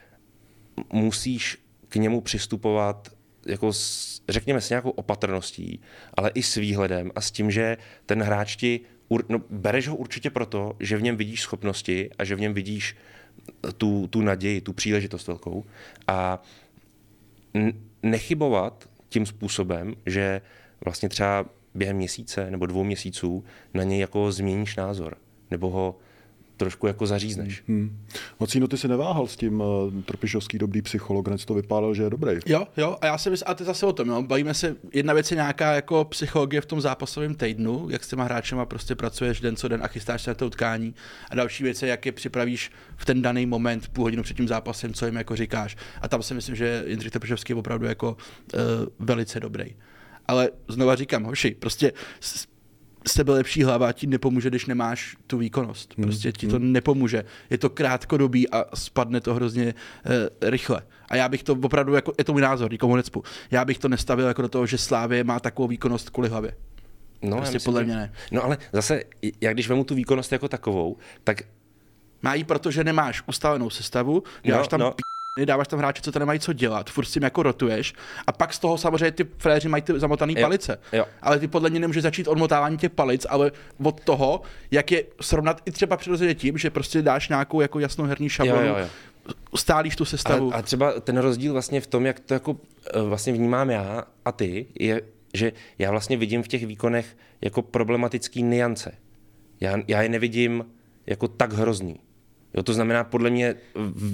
[0.93, 1.57] musíš
[1.89, 3.09] k němu přistupovat
[3.45, 5.79] jako s, řekněme s nějakou opatrností,
[6.13, 8.79] ale i s výhledem a s tím, že ten hráč ti,
[9.29, 12.95] no, bereš ho určitě proto, že v něm vidíš schopnosti a že v něm vidíš
[13.77, 15.65] tu, tu naději, tu příležitost velkou.
[16.07, 16.43] A
[18.03, 20.41] nechybovat tím způsobem, že
[20.85, 25.17] vlastně třeba během měsíce nebo dvou měsíců na něj jako změníš názor,
[25.53, 25.95] nebo ho
[26.57, 27.63] trošku jako zařízneš.
[27.67, 27.99] Hmm.
[28.39, 32.09] Mocíno, ty si neváhal s tím uh, Trpišovský dobrý psycholog, hned to vypadal, že je
[32.09, 32.37] dobrý.
[32.45, 34.21] Jo, jo, a já si myslím, a to je zase o tom, jo.
[34.21, 38.23] Bavíme se, jedna věc je nějaká jako psychologie v tom zápasovém týdnu, jak s těma
[38.23, 40.95] hráčema prostě pracuješ den co den a chystáš se na to utkání.
[41.29, 44.47] A další věc je, jak je připravíš v ten daný moment, půl hodinu před tím
[44.47, 45.77] zápasem, co jim jako říkáš.
[46.01, 48.17] A tam si myslím, že Jindřich Trpišovský je opravdu jako
[48.53, 48.59] uh,
[48.99, 49.75] velice dobrý.
[50.25, 51.93] Ale znova říkám, hoši, prostě
[53.07, 55.95] s- sebe lepší hlava ti nepomůže, když nemáš tu výkonnost.
[55.95, 57.23] Prostě ti to nepomůže.
[57.49, 59.65] Je to krátkodobý a spadne to hrozně
[60.05, 60.11] uh,
[60.49, 60.81] rychle.
[61.09, 63.87] A já bych to opravdu, jako, je to můj názor, nikomu necpu, já bych to
[63.89, 66.55] nestavil jako do toho, že Slávě má takovou výkonnost kvůli hlavě.
[67.21, 68.13] No, Prostě myslím, podle mě ne.
[68.31, 69.03] No ale zase,
[69.41, 71.41] já když vemu tu výkonnost jako takovou, tak
[72.25, 74.91] Má jí, protože nemáš ustavenou sestavu, dáváš No, tam no.
[74.91, 75.01] p***ny,
[75.37, 77.93] dáváš tam hráče, co to nemají co dělat, furt s tím jako rotuješ
[78.27, 80.79] a pak z toho samozřejmě ty fréři mají ty zamotané Jo, palice.
[80.93, 81.05] jo.
[81.21, 83.51] Ale ty podle mě nemůžeš začít odmotávání těch palic, ale
[83.83, 84.41] od toho,
[84.71, 88.67] jak je srovnat i třeba přirozeně tím, že prostě dáš nějakou jako jasnou herní šablonu,
[88.67, 88.87] jo, jo.
[89.55, 90.45] stálíš tu sestavu.
[90.45, 92.57] Ale, a třeba ten rozdíl vlastně v tom, jak to jako
[92.93, 95.01] eh, vlastně vnímám já a ty, je,
[95.33, 98.91] že já vlastně vidím v těch výkonech jako problematický niance.
[99.59, 100.65] Já, já je nevidím
[101.05, 101.99] jako tak hrozný.
[102.53, 103.55] Jo, to znamená, podle mě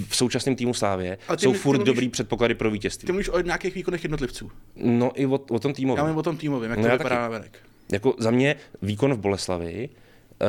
[0.08, 3.06] v současném týmu Slávě ty jsou furt mluvíš- dobrý předpoklady pro vítězství.
[3.06, 4.50] Ty mluvíš o nějakých výkonech jednotlivců.
[4.76, 5.96] No i o, o tom týmu.
[5.96, 7.20] Já mluvím o tom týmovém, jak No to vypadá taky.
[7.22, 7.58] na venek.
[7.92, 10.46] Jako za mě výkon v Boleslavi uh,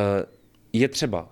[0.73, 1.29] je třeba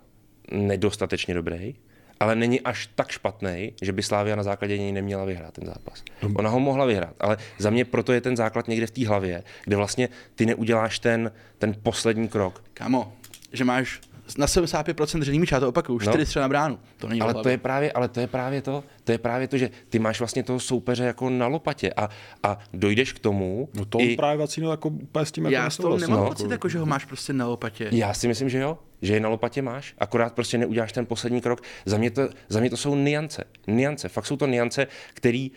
[0.52, 1.76] nedostatečně dobrý,
[2.20, 6.04] ale není až tak špatný, že by Slávia na základě něj neměla vyhrát ten zápas.
[6.36, 9.44] Ona ho mohla vyhrát, ale za mě proto je ten základ někde v té hlavě,
[9.66, 12.64] kde vlastně ty neuděláš ten, ten poslední krok.
[12.74, 13.14] Kamo,
[13.54, 14.00] že máš
[14.38, 16.26] na 75% držení míče, já to opakuju, 4 No.
[16.26, 16.80] střely na bránu.
[16.98, 19.58] To není Ale to je právě, ale to je právě to, to je právě to,
[19.58, 22.10] že ty máš vlastně toho soupeře jako na lopatě a,
[22.44, 23.70] a dojdeš k tomu.
[23.74, 26.08] No to i, právě Vacíno jako úplně s tím jako Já nesouhlasím.
[26.10, 26.30] nemám no.
[26.30, 27.88] pocit, jako, že ho máš prostě na lopatě.
[27.92, 31.42] Já si myslím, že jo, že je na lopatě máš, akorát prostě neuděláš ten poslední
[31.42, 31.62] krok.
[31.86, 33.44] Za mě to, za mě to jsou niance.
[33.68, 35.48] Niance, fakt jsou to niance, které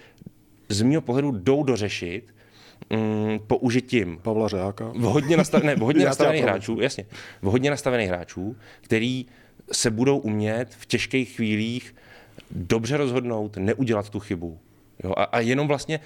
[0.68, 2.34] z mého pohledu jdou dořešit
[2.90, 4.92] mm, použitím Pavla Řeháka.
[4.96, 7.06] vhodně, nastav, ne, vhodně Já nastavených hráčů, jasně,
[7.42, 9.26] vhodně nastavených hráčů, který
[9.72, 11.94] se budou umět v těžkých chvílích
[12.50, 14.58] dobře rozhodnout, neudělat tu chybu.
[15.04, 15.12] Jo?
[15.16, 16.00] A, a jenom vlastně,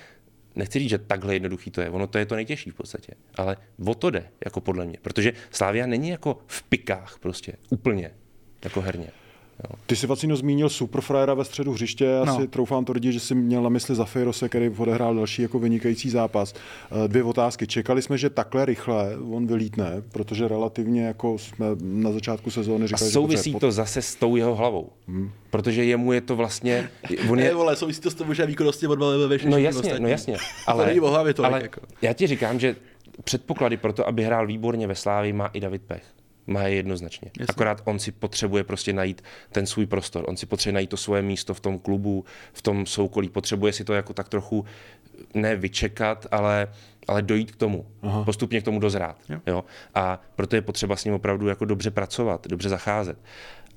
[0.55, 3.57] nechci říct, že takhle jednoduchý to je, ono to je to nejtěžší v podstatě, ale
[3.87, 8.11] o to jde, jako podle mě, protože Slávia není jako v pikách prostě, úplně,
[8.65, 9.09] jako herně.
[9.87, 12.41] Ty jsi Vacíno zmínil Superfrajera ve středu hřiště, já No.
[12.41, 16.55] si troufám tvrdit, že jsi měl na mysli Zafirose, který odehrál další jako vynikající zápas.
[17.05, 17.67] Eh, Dvě otázky.
[17.67, 22.87] Čekali jsme, že takhle rychle on vylítne, protože relativně jako jsme na začátku sezóny A
[22.87, 24.91] říkali, souvisí že to zase s tou jeho hlavou,
[25.51, 26.91] protože jemu je to vlastně,
[27.31, 30.09] on Ne, je, vole, souvisí to s tím, že výkonnosti odvalil ve No jasně, no
[30.09, 30.37] jasně.
[30.67, 31.81] Ale, není o hlavě tolik, ale jako.
[32.03, 32.77] já ti říkám, že
[33.25, 36.03] předpoklady pro to, aby hrál výborně ve Slávii, má i David Pech.
[36.47, 37.31] Má je jednoznačně.
[37.39, 37.47] Jasně.
[37.49, 40.25] Akorát on si potřebuje prostě najít ten svůj prostor.
[40.29, 43.29] On si potřebuje najít to svoje místo v tom klubu, v tom soukolí.
[43.29, 44.65] Potřebuje si to jako tak trochu
[45.35, 46.69] ne vyčekat, ale,
[47.09, 47.87] ale dojít k tomu.
[48.03, 48.25] Aha.
[48.25, 49.17] Postupně k tomu dozrát.
[49.29, 49.41] Jo.
[49.47, 49.65] Jo.
[49.95, 53.19] A proto je potřeba s ním opravdu jako dobře pracovat, dobře zacházet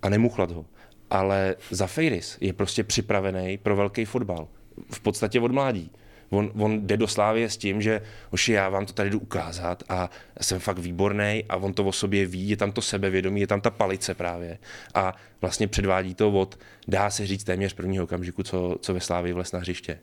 [0.01, 0.65] a nemuchlat ho.
[1.09, 4.47] Ale Zafeiris je prostě připravený pro velký fotbal.
[4.91, 5.91] V podstatě od mládí.
[6.29, 9.83] On, on jde do Slávie s tím, že hoši, já vám to tady jdu ukázat
[9.89, 10.09] a
[10.41, 13.61] jsem fakt výborný a on to o sobě ví, je tam to sebevědomí, je tam
[13.61, 14.57] ta palice právě
[14.93, 19.33] a vlastně předvádí to od, dá se říct téměř prvního okamžiku, co, co ve Slávii
[19.33, 19.99] vles na hřiště.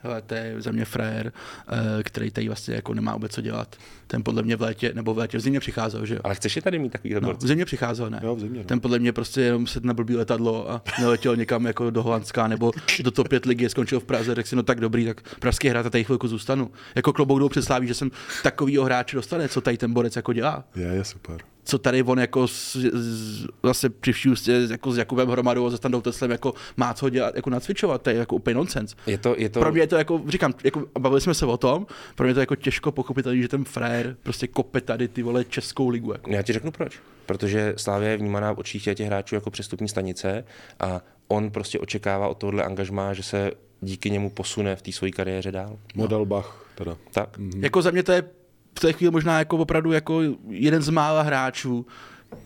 [0.00, 1.32] Hele, to je za mě frajer,
[1.68, 3.76] eh, který tady vlastně jako nemá vůbec co dělat.
[4.06, 6.20] Ten podle mě v létě, nebo v létě v zimě přicházel, že jo?
[6.24, 8.20] Ale chceš je tady mít takový No, v zimě přicházel, ne?
[8.22, 8.64] Jo, v zimě, no.
[8.64, 12.48] Ten podle mě prostě jenom sedl na blbý letadlo a neletěl někam jako do Holandska
[12.48, 15.68] nebo do top 5 ligy, skončil v Praze, řekl si, no tak dobrý, tak pražský
[15.68, 16.70] hrát a tady chvilku zůstanu.
[16.94, 18.10] Jako klobouk představí, že jsem
[18.42, 20.64] takovýho hráče dostane, co tady ten borec jako dělá.
[20.76, 21.36] Je, je super.
[21.68, 24.30] Co tady on jako s, s, zase při vší
[24.70, 28.10] jako s Jakubem Hromadou a se Standou Teslem jako má co dělat, jako nacvičovat, to
[28.10, 28.96] je jako úplně nonsens.
[29.06, 31.56] Je to, je to, Pro mě je to jako, říkám, jako, bavili jsme se o
[31.56, 35.22] tom, pro mě je to jako těžko pochopitelný, že ten frér prostě kope tady ty
[35.22, 36.12] vole českou ligu.
[36.12, 36.30] Jako.
[36.30, 36.98] Já ti řeknu proč.
[37.26, 40.44] Protože Slávia je vnímaná v očích těch hráčů jako přestupní stanice
[40.80, 43.50] a on prostě očekává od tohohle angažmá, že se
[43.80, 45.78] díky němu posune v té své kariéře dál.
[45.94, 46.96] Model Bach teda.
[47.12, 47.38] Tak?
[47.38, 47.64] Mm.
[47.64, 48.37] Jako za mě to je
[48.78, 51.86] v té chvíli možná jako opravdu jako jeden z mála hráčů,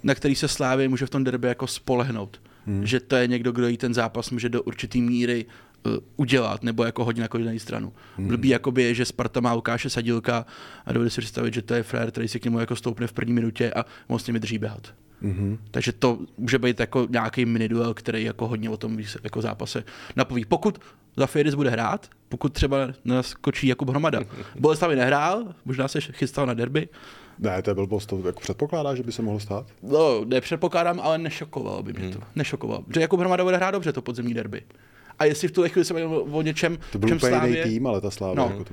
[0.02, 2.40] na který se Slávě může v tom derby jako spolehnout.
[2.66, 2.86] Hmm.
[2.86, 5.46] Že to je někdo, kdo jí ten zápas může do určitý míry
[6.16, 7.92] udělat, nebo jako hodně na každou stranu.
[8.16, 8.28] Hmm.
[8.28, 10.46] Blbý jakoby je, že Sparta má Lukáše Sadilka
[10.86, 13.12] a dovede si představit, že to je frér, který si k němu jako stoupne v
[13.12, 14.94] první minutě a on s nimi drží běhat.
[15.22, 15.58] Mm-hmm.
[15.70, 19.84] Takže to může být jako nějaký mini duel, který jako hodně o tom jako zápase
[20.16, 20.44] napoví.
[20.44, 20.78] Pokud
[21.16, 24.20] za Fieris bude hrát, pokud třeba naskočí Jakub Hromada.
[24.58, 26.88] Boleslavy nehrál, možná se chystal na derby.
[27.38, 29.66] Ne, to je blbost, to jako předpokládá, že by se mohlo stát.
[29.82, 32.20] No, nepředpokládám, ale nešokovalo by mě to.
[32.34, 32.84] Nešokovalo.
[32.94, 34.62] Že Jakub Hromada bude hrát dobře to podzemní derby.
[35.18, 37.64] A jestli v tuhle chvíli se bavíme o něčem, To byl čem úplně jiný Slávě,
[37.64, 38.34] tým, ale ta sláva.
[38.34, 38.54] No.
[38.58, 38.64] Jako.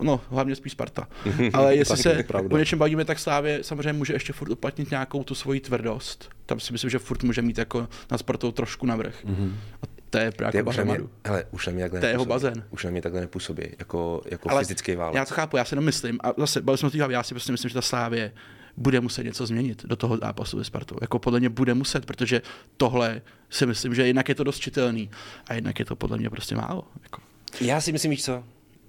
[0.00, 1.08] No, hlavně spíš Sparta.
[1.52, 2.54] Ale jestli se pravda.
[2.54, 6.30] o něčem bavíme, tak Slávě samozřejmě může ještě furt uplatnit nějakou tu svoji tvrdost.
[6.46, 9.24] Tam si myslím, že furt může mít jako na Spartou trošku navrh.
[9.24, 9.52] Mm-hmm.
[9.82, 11.10] A to je právě jako už na mě, Hromadu.
[11.26, 12.44] hele, už na mě takhle To je jeho nepůsobí.
[12.48, 12.64] bazén.
[12.70, 15.16] Už na mě takhle nepůsobí, jako, jako Ale fyzický válec.
[15.16, 17.52] Já to chápu, já si jenom myslím, a zase bavili jsme o já si prostě
[17.52, 18.32] myslím, že ta Slávě
[18.78, 20.96] bude muset něco změnit do toho zápasu ve Spartou.
[21.00, 22.42] Jako podle mě bude muset, protože
[22.76, 25.10] tohle si myslím, že jednak je to dost čitelný
[25.46, 26.84] a jednak je to podle mě prostě málo.
[27.02, 27.20] Jako.
[27.60, 28.44] Já si myslím, víš co,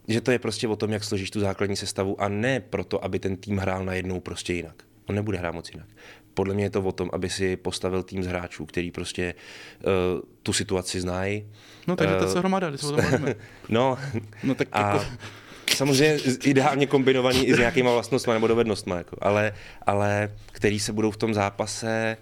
[0.08, 3.20] že to je prostě o tom, jak složíš tu základní sestavu a ne proto, aby
[3.20, 4.84] ten tým hrál najednou prostě jinak.
[5.06, 5.88] On nebude hrát moc jinak.
[6.34, 9.34] Podle mě je to o tom, aby si postavil tým z hráčů, který prostě
[10.14, 11.46] uh, tu situaci znají.
[11.88, 13.28] No takže Eh, to se hromada, když se o tom.
[13.70, 13.98] No,
[14.44, 15.06] No tak a jako,
[15.76, 19.54] samozřejmě ideálně kombinovaný i s nějakýma vlastnostmi nebo dovednostmi, jako, ale,
[19.86, 22.18] ale který se budou v tom zápase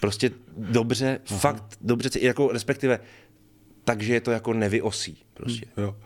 [0.00, 1.38] prostě dobře, Aha.
[1.38, 3.00] fakt dobře, jako respektive
[3.84, 5.66] takže je to jako nevyosí prostě.
[5.76, 5.96] Jo.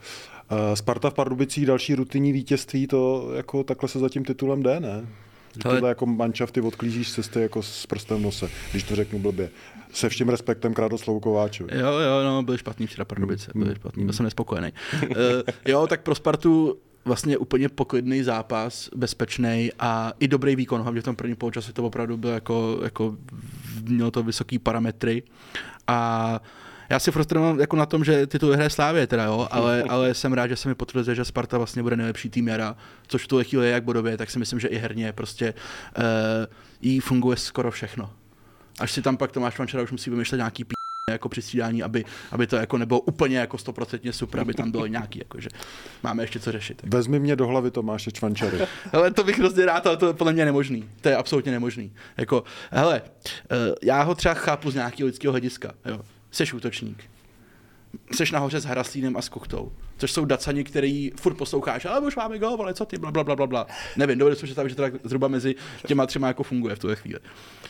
[0.51, 4.79] Uh, Sparta v Pardubicích další rutinní vítězství, to jako takhle se za tím titulem jde,
[4.79, 5.07] ne?
[5.55, 8.95] Že Ale- tohle jako manšafty odklížíš z cesty jako s prstem v nose, když to
[8.95, 9.49] řeknu blbě.
[9.93, 11.77] Se vším respektem k Radoslavu Kováčovi.
[11.79, 14.71] Jo, jo, no, byli špatný včera Pardubice, byli špatný, byl jsem nespokojený.
[15.03, 15.07] Uh,
[15.67, 21.03] jo, tak pro Spartu vlastně úplně poklidný zápas, bezpečný a i dobrý výkon, hlavně v
[21.03, 23.17] tom prvním poločase to opravdu bylo jako, jako
[23.83, 25.23] mělo to vysoký parametry
[25.87, 26.39] a
[26.89, 30.33] já si frustruju jako na tom, že titul hraje Slávě teda, jo, ale, ale jsem
[30.33, 32.75] rád, že se mi potvrzuje, že Sparta vlastně bude nejlepší tým jara,
[33.07, 35.53] což v tuhle chvíli je jak bodově, tak si myslím, že i herně prostě
[35.97, 36.03] uh,
[36.81, 38.13] jí funguje skoro všechno.
[38.79, 40.73] Až si tam pak Tomáš Vančara už musí vymýšlet nějaký p
[41.11, 44.87] jako při střídání, aby, aby to jako nebylo úplně jako stoprocentně super, aby tam bylo
[44.87, 45.49] nějaký, jako, že
[46.03, 46.81] máme ještě co řešit.
[46.83, 48.59] Vezmi mě do hlavy Tomáše Čvančary.
[48.93, 50.89] Ale to bych hrozně rád, ale to je podle mě nemožný.
[51.01, 51.93] To je absolutně nemožný.
[52.17, 53.01] Jako, hele,
[53.51, 55.73] eh, já ho třeba chápu z nějakého lidského hlediska.
[55.85, 56.01] Jo.
[56.31, 57.03] Seš útočník.
[58.15, 59.71] Seš nahoře s Haraslínem a s Kuchtou.
[59.97, 63.23] Což jsou dacani, který furt posloucháš, ale už máme gol, ale co ty, bla, bla,
[63.23, 63.67] bla, bla.
[63.97, 65.55] Nevím, dovedu si představit, že to tak zhruba mezi
[65.87, 67.19] těma třema jako funguje v tuhle chvíli.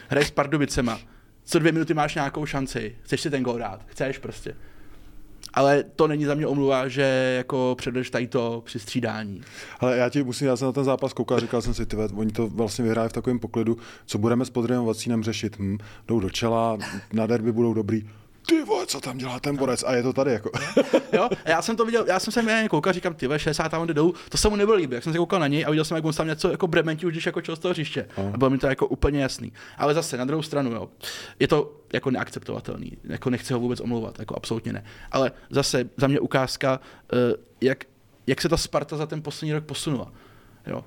[0.10, 1.00] Hraješ s Pardubicema,
[1.44, 4.56] co dvě minuty máš nějakou šanci, chceš si ten gol dát, chceš prostě.
[5.54, 9.42] Ale to není za mě omluva, že jako předeš tady to při střídání.
[9.80, 12.32] Ale já ti musím, já jsem na ten zápas koukal říkal jsem si, ty oni
[12.32, 14.52] to vlastně vyhráli v takovém poklidu, co budeme s
[14.86, 15.60] Vacínem řešit.
[15.60, 16.78] Hm, jdou do čela,
[17.14, 18.10] na derby budou dobrý.
[18.50, 19.84] Ty vole, co tam dělá ten borec?
[19.84, 20.52] A je to tady jako.
[21.14, 23.70] Jo, a já jsem to viděl, já jsem se mě koukal, říkám, ty ve 60
[23.70, 25.86] tam jdou, to se mu nebylo líbit, jak jsem se koukal na něj a viděl
[25.86, 28.08] jsem, jak on tam něco jako brementí už když jako čel z toho hřiště.
[28.34, 29.54] A bylo mi to jako úplně jasný.
[29.78, 30.90] Ale zase na druhou stranu, jo,
[31.40, 34.84] je to jako neakceptovatelný, jako nechci ho vůbec omlouvat, jako absolutně ne.
[35.12, 36.80] Ale zase za mě ukázka,
[37.14, 37.18] eh,
[37.62, 37.84] jak,
[38.28, 40.12] jak se ta Sparta za ten poslední rok posunula.
[40.68, 40.86] Jo.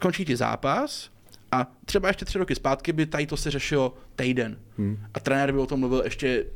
[0.00, 1.10] Končí ti zápas,
[1.52, 4.58] a třeba ještě tři roky zpátky by tady to se řešilo týden.
[4.78, 4.98] Hmm.
[5.14, 6.46] A trenér by o tom mluvil ještě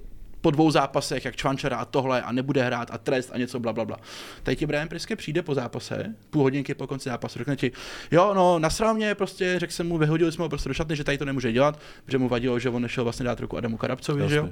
[0.40, 3.72] po dvou zápasech, jak Čvančara a tohle a nebude hrát a trest a něco bla,
[3.72, 3.96] bla, bla.
[4.42, 7.72] Tady ti Brian Priske přijde po zápase, půl hodinky po konci zápasu, řekne ti,
[8.10, 11.04] jo, no, nasral mě, prostě, řekl jsem mu, vyhodili jsme ho prostě do šatny, že
[11.04, 14.28] tady to nemůže dělat, protože mu vadilo, že on nešel vlastně dát ruku Adamu Karabcovi,
[14.28, 14.48] že jo.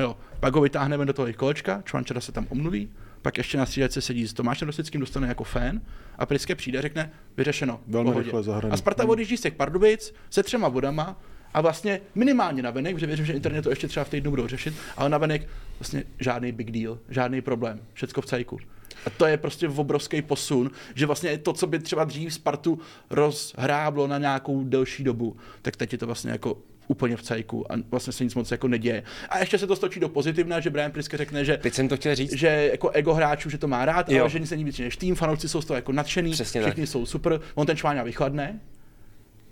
[0.00, 0.16] jo.
[0.40, 2.90] Pak ho vytáhneme do toho kolečka, Čvančara se tam omluví,
[3.22, 5.80] pak ještě na střídačce sedí s Tomášem Rosickým, dostane jako fan
[6.18, 7.80] a Priske přijde, řekne, vyřešeno.
[7.86, 8.30] Velmi pohodě.
[8.30, 8.70] rychle.
[8.70, 11.16] A Sparta odjíždí z těch Pardubic se třema bodama
[11.54, 14.46] a vlastně minimálně na venek, protože věřím, že internet to ještě třeba v týdnu budou
[14.46, 15.48] řešit, ale na venek
[15.80, 18.58] vlastně žádný big deal, žádný problém, všecko v cajku.
[19.06, 22.78] A to je prostě obrovský posun, že vlastně to, co by třeba dřív Spartu
[23.10, 26.58] rozhráblo na nějakou delší dobu, tak teď je to vlastně jako
[26.88, 29.02] úplně v cajku a vlastně se nic moc jako neděje.
[29.28, 31.96] A ještě se to stočí do pozitivna, že Brian Priske řekne, že Teď jsem to
[31.96, 32.32] chtěl říct.
[32.32, 34.20] že jako ego hráčů, že to má rád, Jo.
[34.20, 36.82] ale že nic není víc než tým, fanoušci jsou z toho jako nadšený, Přesně všichni
[36.82, 36.90] tak.
[36.90, 38.60] jsou super, on ten čváňa vychladne,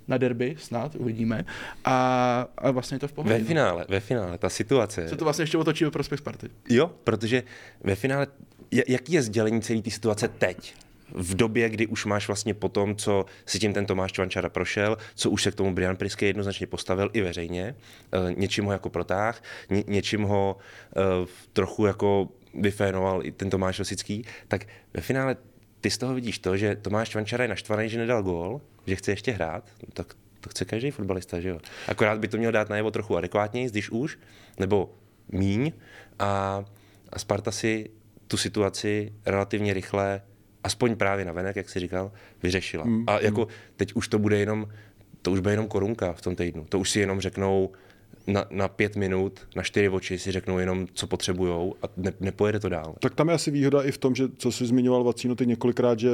[0.09, 1.45] na derby, snad, uvidíme.
[1.85, 3.35] A, a vlastně je to v pohodě.
[3.35, 3.47] Ve no.
[3.47, 5.09] finále, ve finále, ta situace.
[5.09, 6.49] Se to vlastně ještě otočí ve prospěch Sparty.
[6.69, 7.42] Jo, protože
[7.85, 8.27] ve finále,
[8.88, 10.75] jaký je sdělení celé té situace teď?
[11.14, 14.97] V době, kdy už máš vlastně po tom, co si tím ten Tomáš Čvančara prošel,
[15.14, 17.75] co už se k tomu Brian Priske jednoznačně postavil i veřejně,
[18.12, 20.57] eh, něčím ho jako protáh, ně, něčím ho
[20.97, 21.01] eh,
[21.53, 25.37] trochu jako vyfénoval i ten Tomáš Rosický, tak ve finále
[25.87, 29.12] ty z toho vidíš to, že Tomáš Čvančara je naštvaný, že nedal gól, že chce
[29.12, 31.59] ještě hrát, no tak to chce každý fotbalista, že jo.
[31.88, 34.18] Akorát by to měl dát najevo trochu adekvátněji, když už,
[34.59, 34.94] nebo
[35.33, 35.72] míň
[36.18, 36.64] a,
[37.12, 37.90] a Sparta si
[38.27, 40.22] tu situaci relativně rychle,
[40.64, 42.85] aspoň právě na venek, jak si říkal, vyřešila.
[42.85, 44.66] Mm, A jako teď už to bude jenom,
[45.22, 46.64] to už bude jenom korunka v tom týdnu.
[46.64, 47.70] To už si jenom řeknou
[48.27, 52.61] na, na pět minut, na čtyři oči si řeknou jenom, co potřebujou a ne, nepojede
[52.61, 52.95] to dál.
[53.01, 55.99] Tak tam je asi výhoda i v tom, že co jsi zmiňoval Vacíno ty několikrát,
[55.99, 56.11] že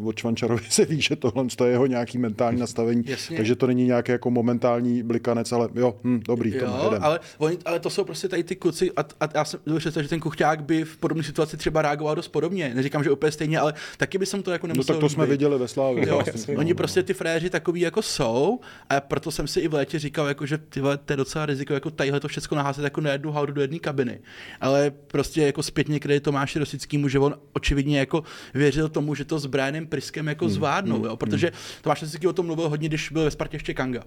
[0.00, 3.36] uh, od Čvančarovi se ví, že tohle to je jeho nějaký mentální nastavení, Jasně.
[3.36, 7.02] takže to není nějaký jako momentální blikanec, ale jo, hm, dobrý, to Jo, jedem.
[7.02, 10.08] ale, oni, ale to jsou prostě tady ty kluci a, a já jsem představit, že
[10.10, 12.72] ten kuchťák by v podobné situaci třeba reagoval dost podobně.
[12.74, 15.24] Neříkám, že úplně stejně, ale taky by jsem to jako No nemusel tak to jsme
[15.24, 15.32] líbit.
[15.32, 16.08] viděli ve Slávě.
[16.08, 16.56] Jo, vlastně.
[16.56, 20.26] oni prostě ty fréři takový jako jsou a proto jsem si i v létě říkal,
[20.28, 23.12] jako, že ty vole, to je docela riziko jako tadyhle to všechno naházet jako na
[23.12, 24.20] jednu haudu do jedné kabiny.
[24.60, 28.22] Ale prostě jako zpětně kredit Tomáši Rosickýmu, že on očividně jako
[28.54, 31.16] věřil tomu, že to s Brianem Priskem jako zvládnou, jo?
[31.16, 34.02] protože Tomáš Rosický o tom mluvil hodně, když byl ve Spartě ještě Kanga.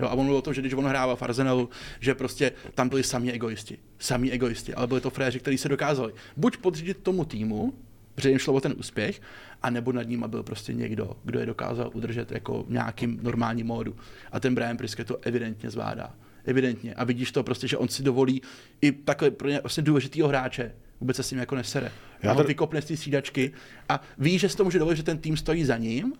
[0.00, 1.68] Jo, a on mluvil o tom, že když on hrával v Arsenalu,
[2.00, 3.78] že prostě tam byli sami egoisti.
[3.98, 7.74] Sami egoisti, ale byli to fréři, kteří se dokázali buď podřídit tomu týmu,
[8.14, 9.20] protože jim šlo o ten úspěch,
[9.62, 13.66] a nebo nad ním byl prostě někdo, kdo je dokázal udržet jako v nějakým normálním
[13.66, 13.96] módu.
[14.32, 16.14] A ten Brian Priske to evidentně zvládá.
[16.44, 16.94] Evidentně.
[16.94, 18.42] A vidíš to prostě, že on si dovolí
[18.80, 21.92] i takhle pro ně vlastně důležitýho hráče, vůbec se s ním jako nesere.
[22.22, 23.52] Já ho tady- vykopne z té střídačky
[23.88, 26.12] a ví, že si to může dovolit, že ten tým stojí za ním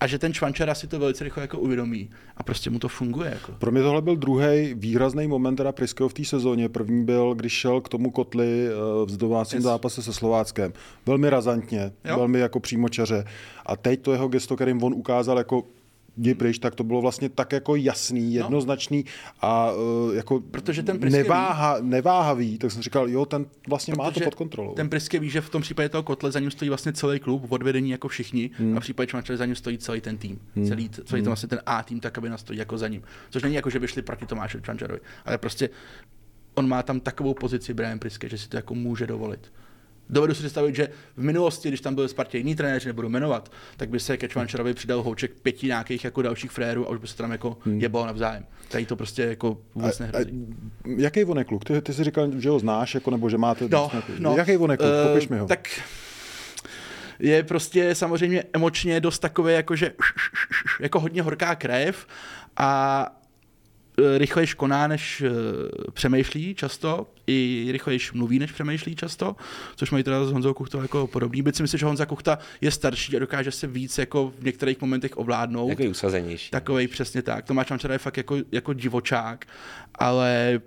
[0.00, 3.30] a že ten Čvančara si to velice rychle jako uvědomí a prostě mu to funguje.
[3.30, 3.52] Jako.
[3.52, 6.68] Pro mě tohle byl druhý výrazný moment teda Priského v té sezóně.
[6.68, 8.72] První byl, když šel k tomu kotli eh,
[9.06, 9.64] v domácím Yes.
[9.64, 10.72] zápase se Slováckem.
[11.06, 12.16] Velmi razantně, Jo.
[12.16, 13.24] velmi jako přímočaře.
[13.66, 15.62] A teď to jeho gesto, kterým on ukázal jako
[16.16, 19.04] jdi pryč, tak to bylo vlastně tak jako jasný, jednoznačný
[19.40, 20.40] a uh, jako No.
[20.50, 24.74] Protože ten neváha, neváhavý, tak jsem říkal, jo, ten vlastně má to pod kontrolou.
[24.74, 27.52] Ten Priske ví, že v tom případě toho kotle za ním stojí vlastně celý klub,
[27.52, 28.76] odvedení jako všichni, hmm.
[28.76, 30.40] a v případě Čvančara za ním stojí celý ten tým.
[30.56, 30.66] Hmm.
[30.66, 33.02] Celý, celý ten vlastně ten A tým, ta kabina stojí jako za ním.
[33.30, 35.70] Což není jako, že by šli proti Tomáši Čvančarovi, ale prostě
[36.54, 39.52] on má tam takovou pozici Brian Priske, že si to jako může dovolit.
[40.10, 43.52] Dovedu si představit, že v minulosti, když tam byl Spartě jiný trenér, že nebudu jmenovat,
[43.76, 47.06] tak by se ke Čvančarovi přidal houček pěti nějakých jako dalších frérů a už by
[47.06, 47.80] se tam jako hmm.
[47.80, 48.46] jebalo navzájem.
[48.68, 50.46] Tady to prostě jako vůbec nehrozí.
[50.96, 51.64] jaký on je kluk?
[51.64, 53.68] Ty, ty jsi říkal, že ho znáš, jako, nebo že máte...
[53.70, 54.90] No, no, jaký on je kluk?
[55.04, 55.46] eh, Popiš mi ho.
[55.46, 55.68] Tak
[57.18, 59.92] je prostě samozřejmě emočně dost takové, jako že
[60.80, 62.06] jako hodně horká krev
[62.56, 63.06] a
[63.98, 65.30] eh, rychlejš koná, než eh,
[65.92, 69.36] přemýšlí často, i rychlejš mluví, než přemýšlí často,
[69.76, 71.42] což mají teda s Honzou Kuchtou jako podobný.
[71.42, 74.80] Byť si myslím, že Honza Kuchta je starší a dokáže se víc jako v některých
[74.80, 75.68] momentech ovládnout.
[75.68, 76.50] Takový usazenější.
[76.50, 77.44] Takový přesně tak.
[77.44, 79.44] Tomáš Mančara je fakt jako, jako divočák,
[79.94, 80.60] ale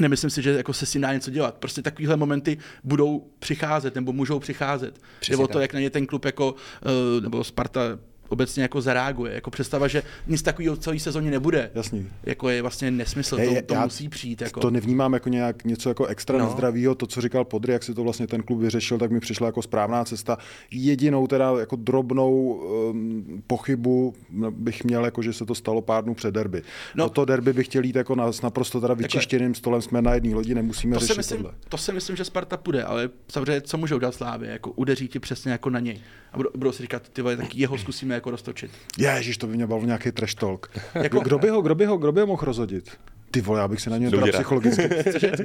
[0.00, 1.54] nemyslím si, že jako se s tím dá něco dělat.
[1.54, 4.98] Prostě takovéhle momenty budou přicházet nebo můžou přicházet.
[5.20, 5.62] Přesně nebo to, tak.
[5.62, 7.80] jak na ně ten klub jako, eh, nebo Sparta
[8.28, 9.34] obecně jako zareaguje.
[9.34, 11.70] Jako představa, že nic takového celé sezóně nebude.
[11.74, 12.08] Jasný.
[12.22, 14.40] Jako je vlastně nesmysl, Ne, to, to musí přijít.
[14.40, 14.60] Jako.
[14.60, 16.44] To nevnímám jako nějak něco jako extra No.
[16.44, 19.46] nezdravýho, to, co říkal Podry, jak si to vlastně ten klub vyřešil, tak mi přišla
[19.46, 20.38] jako správná cesta.
[20.70, 24.14] Jedinou teda jako drobnou um, pochybu
[24.50, 26.62] bych měl, jako že se to stalo pár dnů před derby.
[26.94, 27.04] No.
[27.04, 30.14] No, to derby bych chtěl jít jako na, s naprosto teda vyčištěným stolem, jsme na
[30.14, 31.54] jedné lodi, nemusíme to si, řešit myslím, tohle.
[31.68, 35.18] to si myslím, že Sparta půjde, ale samozřejmě co můžou dát Slávě, jako udeří ti
[35.18, 36.00] přesně jako na něj.
[36.32, 38.70] A budou, budou si říkat, ty vole, tak jeho zkusíme jako roztočit.
[38.98, 40.70] Ježíš, to by mě bavil nějaký trash talk.
[40.94, 41.20] Jako- Jako...
[41.20, 42.90] Kdo, by ho, kdo, by ho, kdo by ho mohl rozhodit?
[43.30, 44.88] Ty vole, já bych se na něj teda psychologicky...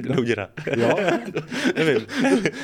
[0.00, 0.48] Douděra.
[0.76, 0.96] Jo?
[1.76, 2.06] Nevím.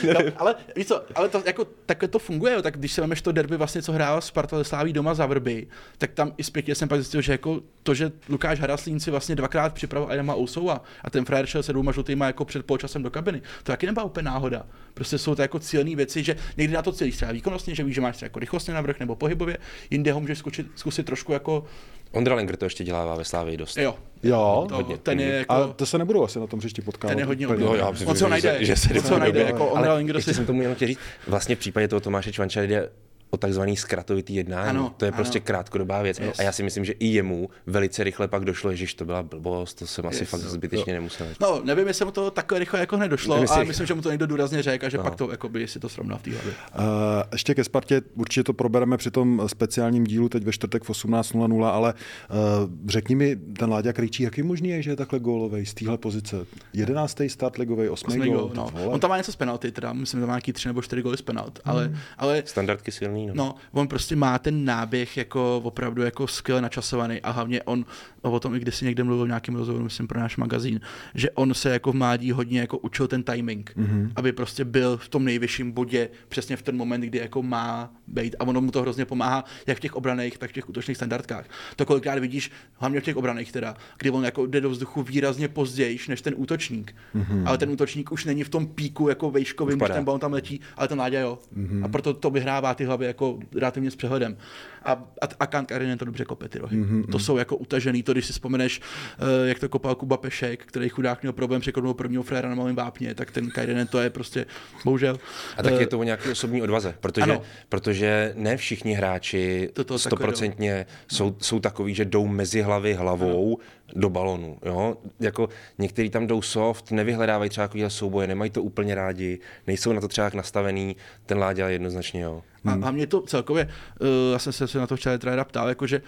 [0.14, 2.62] No, ale víš co, ale to, jako, takhle to funguje, jo.
[2.62, 5.66] tak když se vemeš to derby, vlastně, co hrála Sparta ze Sláví doma za vrby,
[5.98, 9.37] tak tam i zpětně jsem pak zjistil, že jako to, že Lukáš Haraslín si vlastně
[9.37, 13.11] dvakrát připravil Adama Ousova a ten frajer šel se dvouma žlutýma jako před poločasem do
[13.11, 14.66] kabiny, to taky nebyla úplně náhoda.
[14.94, 17.94] Prostě jsou to jako cílené věci, že někdy na to cílíš třeba výkonnostně, že víš,
[17.94, 19.59] že máš třeba jako rychlostně navrh nebo pohybově,
[19.90, 21.64] jinde ho můžeš zkusit, zkusit trošku jako,
[22.12, 23.77] Ondra Lenger to ještě dělává ve Slávii dost.
[23.79, 24.66] jo, Jo?
[24.68, 24.96] to, hodně.
[24.99, 27.11] ten je jako, A to se nebudou asi na tom příště potkávat.
[27.12, 27.46] ten je hodně.
[27.46, 27.79] No, hodně.
[27.79, 29.90] já On se ho že najde, se- že se on se ho najde, jako Ondra
[29.90, 32.66] Ale Linger ještě si jsem tomu jenom chtěl říct, vlastně v případě toho Tomáše Čvančara
[32.66, 32.90] jde
[33.30, 34.68] o takzvaný zkratovitý jednání.
[34.70, 35.16] Ano, to je ano.
[35.16, 36.20] prostě krátkodobá věc.
[36.20, 36.38] Yes.
[36.38, 39.74] A já si myslím, že i jemu velice rychle pak došlo, že to byla blbost,
[39.74, 40.30] to jsem asi Yes.
[40.30, 41.26] fakt zbytečně nemusel.
[41.40, 44.02] No, nevím, jestli mu to takhle rychle jako hned došlo, Nevím, ale myslím, že mu
[44.02, 45.02] to někdo důrazně řekl a že No.
[45.02, 46.52] pak to jako by si to srovnal v té hlavě.
[46.78, 46.84] Uh,
[47.32, 51.64] ještě ke Spartě, určitě to probereme při tom speciálním dílu teď ve čtvrtek v 18.00,
[51.64, 55.66] ale uh, řekni mi, ten Láďa Krejčí, jak je možný, je, že je takhle gólovej
[55.66, 56.46] z téhle pozice?
[56.72, 57.18] 11.
[57.28, 58.08] start ligový, 8.
[58.08, 58.36] Osmý gól.
[58.38, 58.70] gól, no.
[58.90, 61.16] On tam má něco z penalty, teda myslím, že má nějaký tři nebo čtyři góly
[61.16, 61.96] z penalt, ale, Hmm.
[62.18, 63.35] ale Standardky silný, no.
[63.35, 67.85] No, on prostě má ten náběh jako opravdu jako skvěle načasovaný a hlavně on,
[68.22, 70.80] o tom i když si někde mluvil v nějakém rozhovoru, myslím pro náš magazín,
[71.14, 74.12] že on se jako v mládí hodně jako učil ten timing, mm-hmm.
[74.16, 78.37] aby prostě byl v tom nejvyšším bodě přesně v ten moment, kdy jako má být
[78.38, 81.46] a ono mu to hrozně pomáhá jak v těch obraných, tak v těch útočných standardkách.
[81.76, 85.48] To kolikrát vidíš, hlavně v těch obraných teda, kdy on jako jde do vzduchu výrazně
[85.48, 87.42] později než ten útočník, mm-hmm.
[87.46, 90.61] ale ten útočník už není v tom píku jako vejškovým, když ten balon tam letí,
[90.76, 91.38] ale ten Láďa jo.
[91.56, 91.85] Mm-hmm.
[91.85, 94.37] A proto to vyhrává ty hlavy jako relativně s přehledem.
[94.85, 96.76] A, a, a Kant Karinen to dobře kope ty rohy.
[96.76, 97.06] Mm-hmm.
[97.12, 100.88] To jsou jako utažený, to když si vzpomeneš, uh, jak to kopal Kuba Pešek, který
[100.88, 104.46] chudák měl problém překonat prvního fréra na malém vápně, tak ten Karinen to je prostě,
[104.85, 105.18] bohužel.
[105.57, 107.42] A tak eh, je to o nějaké osobní odvaze, protože, ano.
[107.68, 113.59] protože ne všichni hráči stoprocentně jsou, jsou takový, že jdou mezi hlavy hlavou
[113.96, 114.59] do balonu.
[114.64, 114.96] Jo?
[115.20, 120.01] Jako někteří tam jdou soft, nevyhledávají třeba takovýhle souboje, nemají to úplně rádi, nejsou na
[120.01, 120.96] to třeba nastavený,
[121.27, 122.42] ten Láďa jednoznačně jo.
[122.65, 123.65] A hlavně to celkově,
[124.00, 126.02] uh, já jsem se na to včera ptal, jakože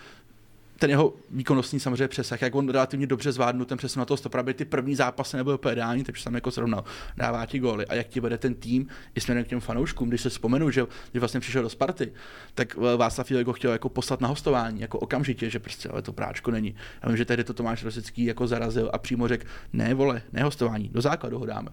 [0.83, 4.41] ten jeho výkonnostní samozřejmě přesah, jak on relativně dobře zvládnul ten přesun na toho stopra,
[4.41, 6.85] aby ty první zápasy nebyly úplně ideální, takže tam jako srovnal,
[7.17, 10.21] dává ti góly a jak ti vede ten tým i směrem k těm fanouškům, když
[10.21, 12.13] se vzpomenu, že když vlastně přišel do Sparty,
[12.55, 16.03] tak eh, Václav Filek ho chtěl jako poslat na hostování, jako okamžitě, že prostě ale
[16.03, 16.75] to práčko není.
[17.03, 20.43] Já vím, že tehdy to Tomáš Rosický jako zarazil a přímo řekl, ne vole, ne
[20.43, 21.69] hostování, do základu ho dáme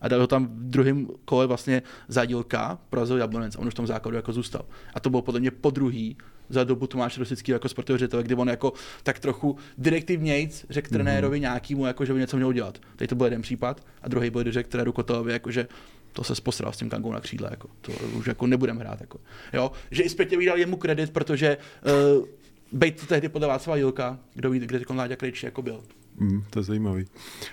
[0.00, 3.74] a dal ho tam v druhém kole vlastně za dílka, porazil Jablonec a on už
[3.74, 4.64] v tom základu jako zůstal.
[4.94, 6.16] A to bylo podle mě po druhý
[6.48, 8.72] za dobu Tomáš Rosický jako sportovní ředitele, kdy on jako
[9.02, 10.92] tak trochu direktivnějc řekl mm-hmm.
[10.92, 12.78] trenérovi nějakýmu, jako, že by něco měl dělat.
[12.96, 15.68] Teď to byl jeden případ a druhý byl, řekl trenéru Kotelovi, jako, že
[16.12, 19.00] to se posral s tím kangou na křídle, jako, to už jako nebudeme hrát.
[19.00, 19.20] Jako.
[19.52, 19.72] Jo?
[19.90, 21.56] Že i zpětně vydal jemu kredit, protože
[22.18, 22.26] uh,
[22.72, 25.82] Bejt tehdy podle Václava Jilka, kdo ví, kde Láďa Krejčí jako byl.
[26.20, 27.04] Mm, to je zajímavý.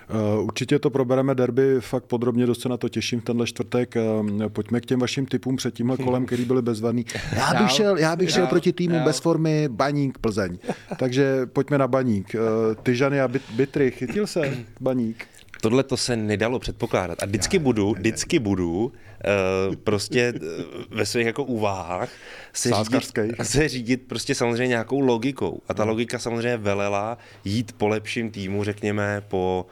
[0.09, 3.95] Uh, určitě to probereme derby fakt podrobně, dost se na to těším tenhle čtvrtek.
[4.20, 7.05] Uh, pojďme k těm vašim typům před tímhle kolem, který byli bezvadný.
[7.36, 10.57] Já bych šel, já bych šel proti týmu bez formy Baník Plzeň.
[10.97, 12.36] Takže pojďme na Baník.
[12.36, 15.28] Uh, Tyžany a Bitry, chytil se Baník?
[15.66, 17.24] Tohle to se nedalo předpokládat.
[17.24, 20.34] A vždycky budu, vždycky budu uh, prostě
[20.89, 22.09] ve svých jako úvahách
[22.53, 23.11] se řídit,
[23.43, 25.61] se řídit prostě samozřejmě nějakou logikou.
[25.68, 25.89] A ta hmm.
[25.89, 29.66] logika samozřejmě velela jít po lepším týmu, řekněme, po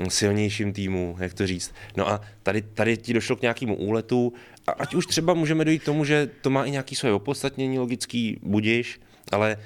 [0.00, 1.74] hm, silnějším týmu, jak to říct.
[1.96, 4.32] No a tady, tady ti došlo k nějakému úletu,
[4.66, 7.78] a ať už třeba můžeme dojít k tomu, že to má i nějaký svoje opodstatnění
[7.78, 9.00] logický, budiš,
[9.32, 9.56] ale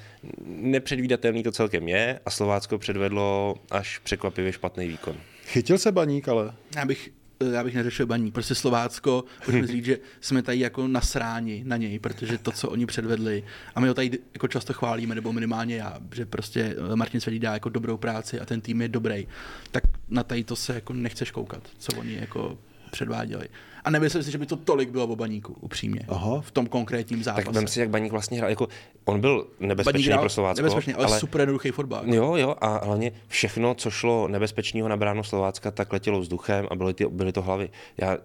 [0.47, 5.15] nepředvídatelný to celkem je a Slovácko předvedlo až překvapivě špatný výkon.
[5.45, 6.53] Chytil se baník, ale?
[6.75, 7.09] Já bych
[7.51, 8.33] já bych neřešil baník.
[8.33, 12.85] Prostě Slovácko, pojďme říct, že jsme tady jako nasráni na něj, protože to, co oni
[12.85, 13.43] předvedli,
[13.75, 17.53] a my ho tady jako často chválíme, nebo minimálně já, že prostě Martin Svedí dá
[17.53, 19.27] jako dobrou práci a ten tým je dobrý,
[19.71, 22.57] tak na tady to se jako nechceš koukat, co oni jako
[22.91, 23.47] předváděli.
[23.85, 26.01] A nemyslím si, že by to tolik bylo o baníku, upřímně.
[26.07, 26.41] Aha.
[26.41, 27.45] V tom konkrétním zápase.
[27.45, 28.49] Tak vem si, jak baník vlastně hrál.
[28.49, 28.67] Jako,
[29.05, 30.61] on byl nebezpečný pro Slovácko.
[30.61, 32.13] Nebezpečný, ale, ale super jednoduchý fotbal.
[32.13, 36.75] Jo, jo, a hlavně všechno, co šlo nebezpečného na bránu Slovácka, tak letělo vzduchem a
[36.75, 37.69] byly, ty, byly to hlavy.
[37.97, 38.17] Já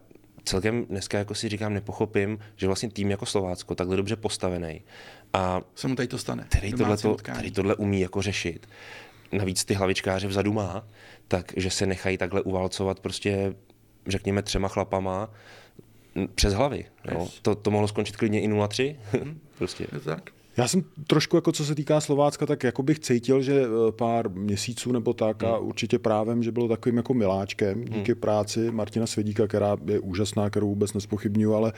[0.44, 4.82] celkem dneska jako si říkám, nepochopím, že vlastně tým jako Slovácko, takhle dobře postavený.
[5.32, 6.46] A se mu tady to stane.
[6.48, 8.68] Který tohle, to, který tohle umí jako řešit.
[9.32, 10.84] Navíc ty hlavičkáře vzadu má,
[11.28, 13.54] takže se nechají takhle uvalcovat prostě
[14.06, 15.30] řekněme, třema chlapama
[16.34, 16.84] přes hlavy.
[17.12, 17.28] Jo.
[17.42, 18.96] To, to mohlo skončit klidně i 0-3.
[19.24, 19.40] Mm.
[19.58, 19.86] prostě.
[20.04, 20.30] Tak.
[20.56, 24.30] Já jsem trošku, jako co se týká Slovácka, tak jako bych cítil, že eh, pár
[24.30, 25.66] měsíců nebo tak a hmm.
[25.66, 28.20] určitě právem, že bylo takovým jako miláčkem díky hmm.
[28.20, 31.72] práci Martina Svědíka, která je úžasná, kterou vůbec nespochybnuju, ale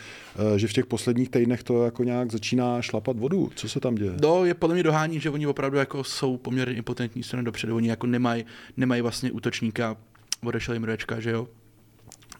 [0.54, 3.50] eh, že v těch posledních týdnech to jako nějak začíná šlapat vodu.
[3.54, 4.12] Co se tam děje?
[4.22, 7.76] No, je podle mě dohání, že oni opravdu jako jsou poměrně impotentní strany dopředu.
[7.76, 8.44] Oni jako nemají,
[8.76, 9.96] nemají vlastně útočníka,
[10.44, 11.48] odešel jim Rečka, že jo?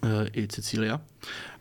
[0.04, 1.00] Uh, i Cecília.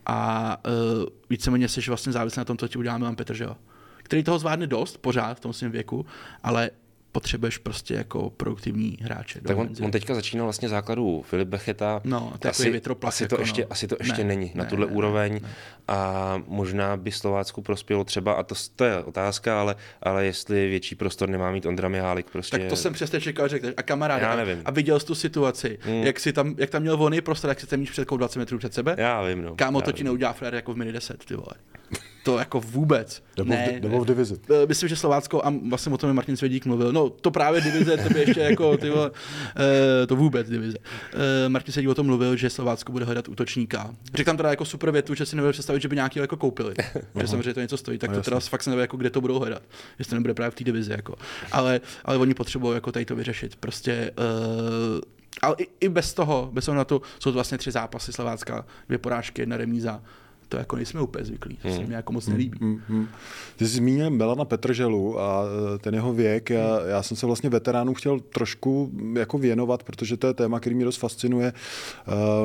[0.05, 3.15] A uh, víceméně jsi vlastně závislý na tom, co ti udělá Milan
[3.45, 3.57] jo?
[4.03, 6.05] který toho zvládne dost, pořád v tom svém věku,
[6.43, 6.69] ale
[7.11, 9.41] potřebuješ prostě jako produktivní hráče.
[9.41, 12.01] Tak on, on, teďka začínal vlastně základu Filip Becheta.
[12.03, 13.67] No, to asi, asi, to jako, ještě, no.
[13.69, 15.33] asi to ještě ne, není na ne, tuhle ne, úroveň.
[15.33, 15.49] Ne, ne.
[15.87, 20.95] A možná by Slovácku prospělo třeba, a to, to je otázka, ale, ale jestli větší
[20.95, 22.29] prostor nemá mít Ondra Mihálik.
[22.29, 22.57] Prostě...
[22.57, 24.61] Tak to jsem přesně čekal, že a kamarád, Já nevím.
[24.65, 26.03] a viděl jsi tu situaci, hmm.
[26.03, 28.57] jak, si tam, jak tam měl volný prostor, jak si tam míč před 20 metrů
[28.57, 28.95] před sebe.
[28.97, 29.55] Já vím, no.
[29.55, 29.97] Kámo, Já to vím.
[29.97, 31.53] ti neudělá frér jako v mini 10, ty vole.
[32.23, 33.23] To jako vůbec.
[33.37, 34.35] Nebo, ne, v, nebo v divizi.
[34.49, 37.97] Eh, myslím, že Slovácko, a vlastně o tom Martin Svědík mluvil, no to právě divize,
[37.97, 39.15] to by ještě jako, ty vole, uh,
[40.07, 40.77] to vůbec divize.
[40.77, 43.95] Uh, Martin Svědík o tom mluvil, že Slovácko bude hledat útočníka.
[44.13, 46.73] Řekl tam teda jako super větu, že si nebude představit, že by nějaký jako koupili.
[47.21, 49.21] že samozřejmě to něco stojí, tak no, to teda fakt se neví, jako kde to
[49.21, 49.61] budou hledat.
[49.99, 50.91] Jestli to nebude právě v té divizi.
[50.91, 51.15] Jako.
[51.51, 53.55] Ale, ale oni potřebují jako tady to vyřešit.
[53.55, 55.01] Prostě uh,
[55.41, 58.65] ale i, i, bez toho, bez toho na to, jsou to vlastně tři zápasy Slovácka,
[58.87, 60.01] dvě porážky, jedna remíza
[60.51, 61.77] to jako nejsme úplně zvyklí, to hmm.
[61.77, 62.57] se mi jako moc nelíbí.
[62.61, 63.07] Hmm, hmm.
[63.55, 65.43] Ty jsi zmínil Melana Petrželu a
[65.75, 70.17] e, ten jeho věk, já, já jsem se vlastně veteránů chtěl trošku jako věnovat, protože
[70.17, 71.53] to je téma, který mě dost fascinuje.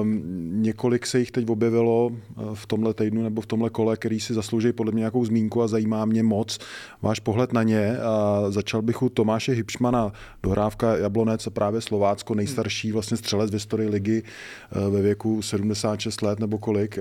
[0.01, 0.23] Um,
[0.63, 4.35] několik se jich teď objevilo e, v tomhle týdnu nebo v tomhle kole, který si
[4.35, 6.59] zaslouží podle mě nějakou zmínku a zajímá mě moc.
[7.03, 12.35] Máš pohled na ně a začal bych u Tomáše Hipšmana, dohrávka Jablonec a právě Slovácko,
[12.35, 16.99] nejstarší vlastně střelec v historii ligy e, ve věku 76 let nebo kolik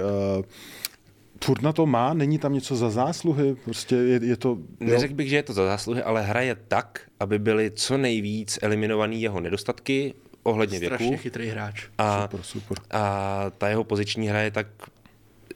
[1.44, 4.58] furt na to má, není tam něco za zásluhy, prostě je, je to...
[4.80, 9.22] Neřekl bych, že je to za zásluhy, ale hraje tak, aby byly co nejvíc eliminovaný
[9.22, 10.14] jeho nedostatky
[10.44, 11.04] ohledně Strašně věku.
[11.04, 11.84] Strašně chytrý hráč.
[11.98, 12.78] A, super, super.
[12.92, 14.68] A ta jeho poziční hra je tak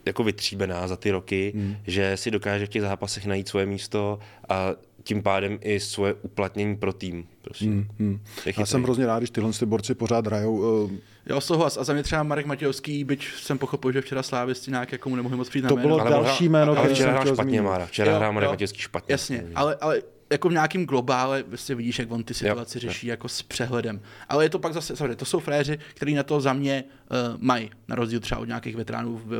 [0.06, 1.76] jako vytříbená za ty roky, hmm.
[1.86, 4.18] že si dokáže v těch zápasech najít svoje místo
[4.48, 4.74] a
[5.10, 7.26] tím pádem i svoje uplatnění pro tým.
[7.42, 7.72] Prosím.
[7.72, 8.20] Hmm, hmm.
[8.58, 10.84] Já jsem hrozně rád, když tyhle borci pořád hrajou.
[10.84, 10.90] Uh...
[11.26, 11.76] Jo, souhlas.
[11.76, 15.36] A za mě třeba Marek Matějovský, byť jsem pochopil, že včera Slávisti nějak mu nemohli
[15.36, 16.10] moc přijít to na bylo jméno.
[16.10, 17.86] další jméno, ale včera hrál špatně, Mára.
[17.86, 19.12] Včera hrál Marek Matějovský špatně.
[19.12, 20.02] Jasně, ale, ale
[20.32, 24.00] jako v nějakém globále vlastně vidíš, jak on ty situace Jo, řeší jako s přehledem.
[24.28, 27.16] Ale je to pak zase, samozřejmě, to jsou fréři, kteří na to za mě uh,
[27.38, 29.34] mají, na rozdíl třeba od nějakých veteránů v,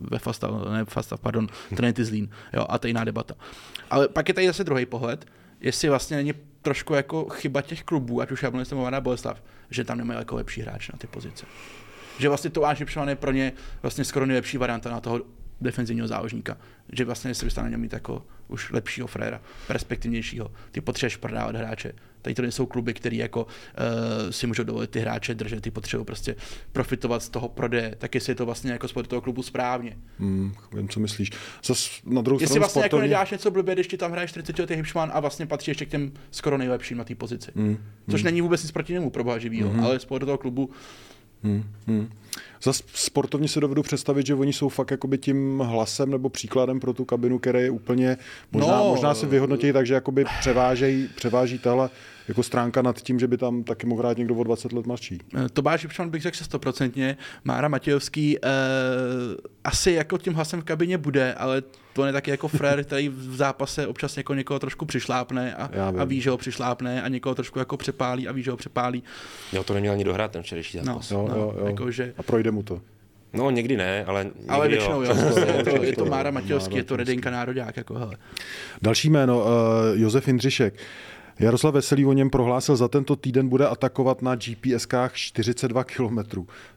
[0.00, 3.34] ve Fastav, ne Fastav, pardon, Trinity Zlín, jo, a to je jiná debata.
[3.90, 5.26] Ale pak je tady zase druhý pohled,
[5.60, 6.32] jestli vlastně není
[6.62, 10.36] trošku jako chyba těch klubů, ať už Jablonec nebo Mladá Boleslav, že tam nemají jako
[10.36, 11.46] lepší hráč na ty pozice.
[12.18, 15.20] Že vlastně Tomáš Lipšman je pro ně vlastně skoro nejlepší varianta na toho
[15.60, 16.56] defenzivního záložníka.
[16.92, 20.50] Že vlastně si bys na mít jako už lepšího fréra, perspektivnějšího.
[20.70, 21.92] Ty potřebuješ prodávat hráče.
[22.26, 23.50] Tady to nejsou kluby, které jako uh,
[24.30, 26.36] si můžou dovolit ty hráče držet, ty potřebují prostě
[26.72, 27.94] profitovat z toho prodeje.
[27.98, 29.96] Tak jestli je to vlastně jako sport toho klubu správně.
[30.18, 31.30] Hmm, vím, co myslíš.
[31.64, 33.02] Zas na druhou Jestli stranu vlastně jako sportovně...
[33.02, 35.88] neděláš něco blbě, když ti tam hraje 40 letý Hipšman a vlastně patří ještě k
[35.88, 37.50] těm skoro nejlepším na té pozici.
[37.56, 37.78] Hmm,
[38.10, 39.84] Což není vůbec nic proti němu, pro boha živýho, Mhm.
[39.84, 40.70] ale sport toho klubu
[41.42, 42.08] Hmm, hmm.
[42.62, 46.92] Zas sportovně si dovedu představit, že oni jsou fakt jakoby tím hlasem nebo příkladem pro
[46.92, 48.16] tu kabinu, který je úplně,
[48.52, 48.84] možná, No.
[48.88, 51.90] možná si vyhodnotí tak, že jakoby převážejí, převáží tahle
[52.28, 55.18] jako stránka nad tím, že by tam taky mohl hrát někdo o 20 let mladší.
[55.36, 58.48] Eh, Tomáš Jipšman bych řekl že stoprocentně, Mára Matějovský eh,
[59.64, 61.62] asi jako tím hlasem v kabině bude, ale
[61.92, 66.04] to je taky jako frér, který v zápase občas jako někoho trošku přišlápne a, a
[66.04, 69.02] ví, že ho přišlápne a někoho trošku jako přepálí a ví, že ho přepálí.
[69.52, 71.10] Jo, to neměl ani dohrát ten včerejší No, zápas.
[71.10, 71.66] Jo, no, jo, jo.
[71.66, 72.80] Jakože, A projde mu to.
[73.32, 76.30] No, někdy ne, ale někdy ale většinou jo, prostě je to, je to to- Mára
[76.30, 78.16] Matějovský, je to Mára Redinka Národák, jako hele.
[78.82, 79.44] Další jméno, uh,
[79.94, 80.74] Josef Jindřišek.
[81.38, 86.18] Jaroslav Veselý o něm prohlásil, za tento týden bude atakovat na GPSkách 42 km.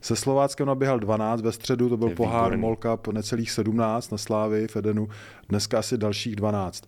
[0.02, 2.62] Se Slováckem naběhal 12, ve středu to byl Je pohár výborný.
[2.62, 5.10] Molka necelých 17 na Slávy, Fedenu,
[5.50, 6.84] dneska asi dalších 12.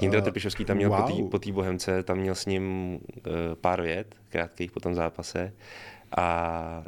[0.00, 1.30] Jindra Eh, Trpišovský tam měl wow.
[1.30, 5.52] po té Bohemce, tam měl s ním uh, pár vět, krátkých po tom zápase.
[6.16, 6.84] A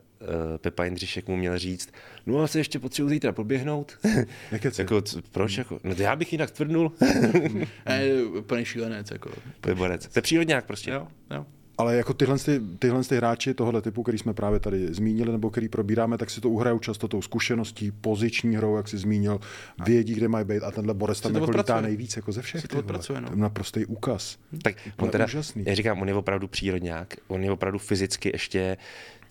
[0.59, 1.93] Pepa Jindřišek mu měl říct,
[2.27, 3.99] no a se ještě potřebuji zítra poběhnout.
[4.79, 5.03] Jako,
[5.33, 5.59] proč?
[5.59, 5.81] Jako?
[5.85, 6.93] No to já bych jinak tvrdnul.
[7.99, 9.31] Je úplný šílenec, jako.
[9.61, 10.07] to je borec.
[10.07, 10.91] To je přírodňák prostě.
[10.91, 11.47] Jo, jo.
[11.79, 15.51] Ale jako tyhle, ty, tyhle ty hráči tohohle typu, který jsme právě tady zmínili nebo
[15.51, 19.41] který probíráme, tak si to uhrajou často tou zkušeností, poziční hrou, jak si zmínil,
[19.85, 22.61] vědí, kde mají být a tenhle Borec tam jako lítá nejvíc jako ze všech.
[22.61, 22.99] Si to no.
[22.99, 24.39] To je naprostý úkaz.
[24.63, 25.65] Tak Úplně on teda, úžasný.
[25.67, 28.77] já říkám, on je opravdu přírodňák, on je opravdu fyzicky ještě,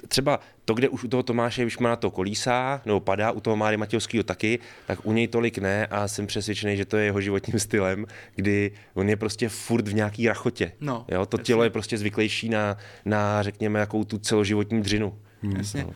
[0.08, 3.78] třeba to, kde už u toho Tomáše Vyšmana to kolísá, nebo padá, u toho Máry
[3.78, 7.60] Matějovského taky, tak u něj tolik ne a jsem přesvědčený, že to je jeho životním
[7.60, 10.72] stylem, kdy on je prostě furt v nějaký rachotě.
[10.82, 11.45] No, jo, to jasně.
[11.45, 15.20] tělo je prostě zvyklejší na, na řekněme, jakou tu celoživotní dřinu.
[15.58, 15.88] Jasně.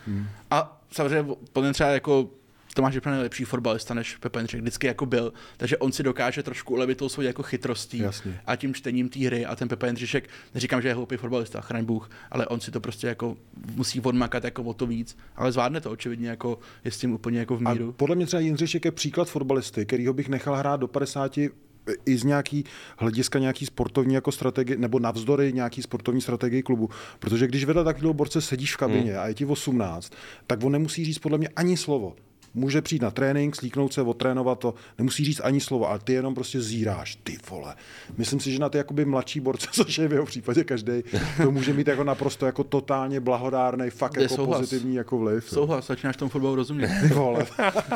[0.51, 2.29] A samozřejmě podle třeba jako
[2.75, 6.43] Tomáš Jipšman je lepší fotbalista než Pepa Jindřich, vždycky jako byl, takže on si dokáže
[6.43, 8.39] trošku ulevit tou svojí jako chytrostí Jasně.
[8.45, 11.85] a tím čtením té hry a ten Pepa Jindřišek, neříkám, že je hloupý fotbalista, chraň
[11.85, 13.37] Bůh, ale on si to prostě jako
[13.75, 17.39] musí odmakat jako o to víc, ale zvládne to očividně jako je s tím úplně
[17.39, 17.91] jako v A míru.
[17.91, 21.37] podle mě třeba Jindřišek je příklad fotbalisty, kterýho bych nechal hrát do 50
[22.05, 22.63] i z nějaký
[22.97, 26.89] hlediska nějaký sportovní jako strategie, nebo navzdory nějaký sportovní strategii klubu.
[27.19, 29.21] Protože když vedle takového borce sedíš v kabině hmm.
[29.21, 30.13] a je ti 18,
[30.47, 32.15] tak on nemusí říct podle mě ani slovo.
[32.57, 36.35] Může přijít na trénink, slíknout se, otrénovat to, nemusí říct ani slovo, ale ty jenom
[36.35, 37.75] prostě zíráš, ty vole.
[38.17, 41.03] Myslím si, že na ty jakoby mladší borce, což je v jeho případě každý,
[41.43, 44.59] to může mít jako naprosto jako totálně blahodárný, fakt Je jako souhlas.
[44.61, 45.43] pozitivní jako vliv.
[45.43, 45.53] jo.
[45.53, 46.89] Souhlas, začínáš tomu fotbalu rozumět.
[47.01, 47.45] Ty vole,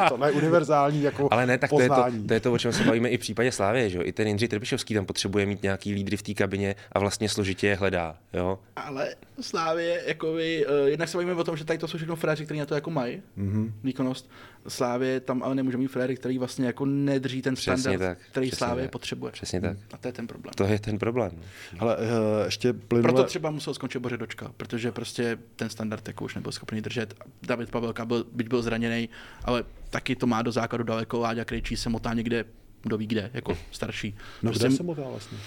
[0.09, 2.73] to je univerzální jako Ale ne, tak to je to, to je to, o čem
[2.73, 4.03] se bavíme i v případě Slávy, že jo?
[4.05, 7.67] I ten Jindřich Trpišovský tam potřebuje mít nějaký lídry v té kabině a vlastně složitě
[7.67, 8.59] je hledá, jo?
[8.75, 12.15] Ale Slávě, jako by, uh, jednak se bavíme o tom, že tady to jsou všechno
[12.15, 13.65] fréři, kteří na to jako mají, Mhm.
[13.65, 13.71] mm-hmm.
[13.83, 14.29] výkonnost.
[14.67, 18.47] Slávě tam ale nemůže mít fréry, který vlastně jako nedrží ten Přesně standard, tak, který
[18.47, 18.91] přesně Slávě tak.
[18.91, 19.31] potřebuje.
[19.31, 19.77] Přesně tak.
[19.93, 20.53] A to je ten problém.
[20.55, 21.31] To je ten problém.
[21.79, 22.03] Ale uh,
[22.45, 23.13] ještě plynule...
[23.13, 27.13] Proto třeba musel skončit Boře Dočka, protože prostě ten standard jako už nebyl schopný držet.
[27.41, 29.09] David Pavelka byl, byť byl zraněný,
[29.43, 31.19] ale taky to má do základu daleko.
[31.19, 32.45] Láďa Krejčí se motá někde,
[32.81, 34.15] kdo ví kde, jako starší.
[34.43, 35.37] No prostě, kde se motá vlastně?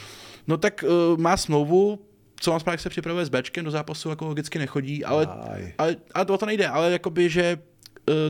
[0.46, 2.06] no tak uh, má smlouvu,
[2.40, 5.72] co mám správně se připravuje s Bčkem, do zápasu jako logicky nechodí, ale, Aj.
[5.78, 7.58] ale, ale o to nejde, ale jakoby, že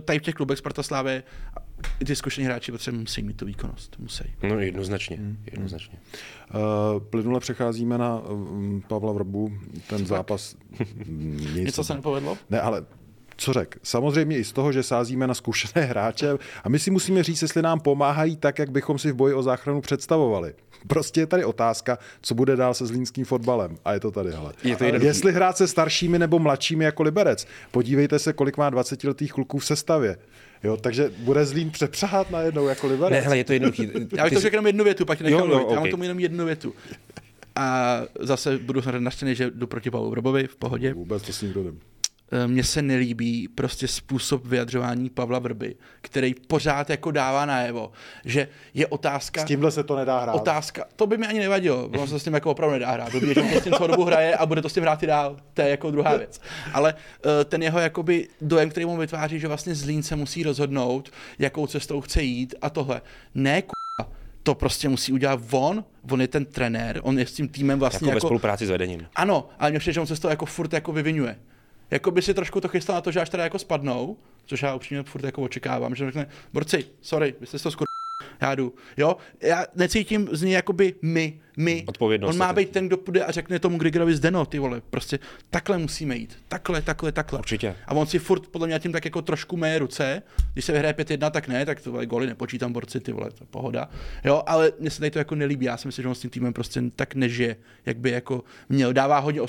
[0.04, 1.22] tady v těch klubech Sparta Slávy
[2.00, 4.24] i ty zkušení hráči protože musí mít tu výkonnost, musí.
[4.42, 5.38] No jednoznačně, Hmm.
[5.50, 5.98] jednoznačně.
[6.54, 9.52] Uh, plynule přecházíme na um, Pavla Vrbu,
[9.88, 10.56] ten zápas...
[11.06, 11.54] nic.
[11.54, 12.38] Něco se nepovedlo?
[12.50, 12.84] Ne, ale
[13.42, 13.78] co řek?
[13.82, 17.62] Samozřejmě i z toho, že sázíme na zkušené hráče a my si musíme říct, jestli
[17.62, 20.54] nám pomáhají tak, jak bychom si v boji o záchranu představovali.
[20.86, 23.76] Prostě je tady otázka, co bude dál se zlínským fotbalem.
[23.84, 24.52] A je to tady, hele.
[24.64, 25.06] Je to jednoduchý.
[25.06, 27.46] Jestli hrát se staršími nebo mladšími jako Liberec.
[27.70, 30.16] Podívejte se, kolik má 20-letých kluků v sestavě.
[30.64, 33.10] Jo, takže bude Zlín přepřáhat najednou jako Liberec.
[33.10, 33.90] Ne, hele, je to jednoduchý.
[34.16, 35.74] Já bych to řekl jenom jednu větu, pak Jo, nechám jo, mluvit.
[35.74, 36.74] Já mám tomu jenom jednu větu.
[37.56, 40.94] A zase budu naštěný, že jdu proti Pavlu Vrobovi v pohodě.
[40.94, 41.91] Vůbec to s ním eh,
[42.46, 47.92] mně se nelíbí prostě způsob vyjadřování Pavla Vrby, který pořád jako dává najevo,
[48.24, 49.40] že je otázka...
[49.40, 50.34] S tímhle se to nedá hrát.
[50.34, 53.12] Otázka, to by mi ani nevadilo, ono se s tím jako opravdu nedá hrát.
[53.12, 55.36] Dobrý, že s tím celou dobu hraje a bude to s tím hrát i dál,
[55.54, 56.40] to je jako druhá věc.
[56.72, 61.10] Ale uh, ten jeho jakoby dojem, který mu vytváří, že vlastně Zlín se musí rozhodnout,
[61.38, 63.00] jakou cestou chce jít a tohle.
[63.34, 63.62] Ne,
[64.42, 68.06] to prostě musí udělat on, on je ten trenér, on je s tím týmem vlastně
[68.06, 69.06] Jako, ve jako spolupráci s vedením.
[69.14, 71.38] ano, ale mě přijde, že on se z toho jako furt jako vyvinuje.
[71.92, 74.16] Jako by si trošku to chystal na to, že až teda jako spadnou,
[74.46, 77.86] což já upřímně furt jako očekávám, že řekne, borci, sorry, vy jste to skur...
[78.40, 78.74] já jdu.
[78.96, 81.84] Jo, já necítím z něj jakoby my, my.
[81.86, 85.18] Odpovědnost On má být ten, kdo půjde a řekne tomu Grigerovi zdeno, ty vole, prostě
[85.50, 86.38] takhle musíme jít.
[86.48, 87.38] Takhle, takhle, takhle.
[87.38, 87.76] Určitě.
[87.86, 90.22] A on si furt podle mě tím tak jako trošku meje ruce.
[90.52, 93.44] Když se vyhraje 5-1, tak ne, tak to vole, goly nepočítám borci, ty vole, to
[93.44, 93.88] je pohoda.
[94.24, 95.66] Jo, ale mně se tady to jako nelíbí.
[95.66, 98.92] Já si myslím, že on s tím týmem prostě tak nežije, jak by jako měl.
[98.92, 99.40] Dává hodně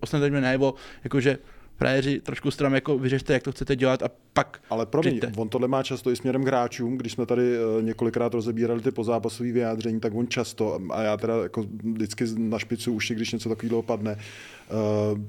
[0.00, 0.74] ostatně najevo,
[1.04, 1.38] jakože
[1.82, 5.40] frajeři trošku stram jako vyřešte, jak to chcete dělat a pak Ale promiň, přijďte.
[5.40, 8.90] on tohle má často i směrem k hráčům, když jsme tady eh, několikrát rozebírali ty
[8.90, 13.48] pozápasové vyjádření, tak on často, a já teda jako vždycky na špicu už, když něco
[13.48, 14.20] takového padne, uh,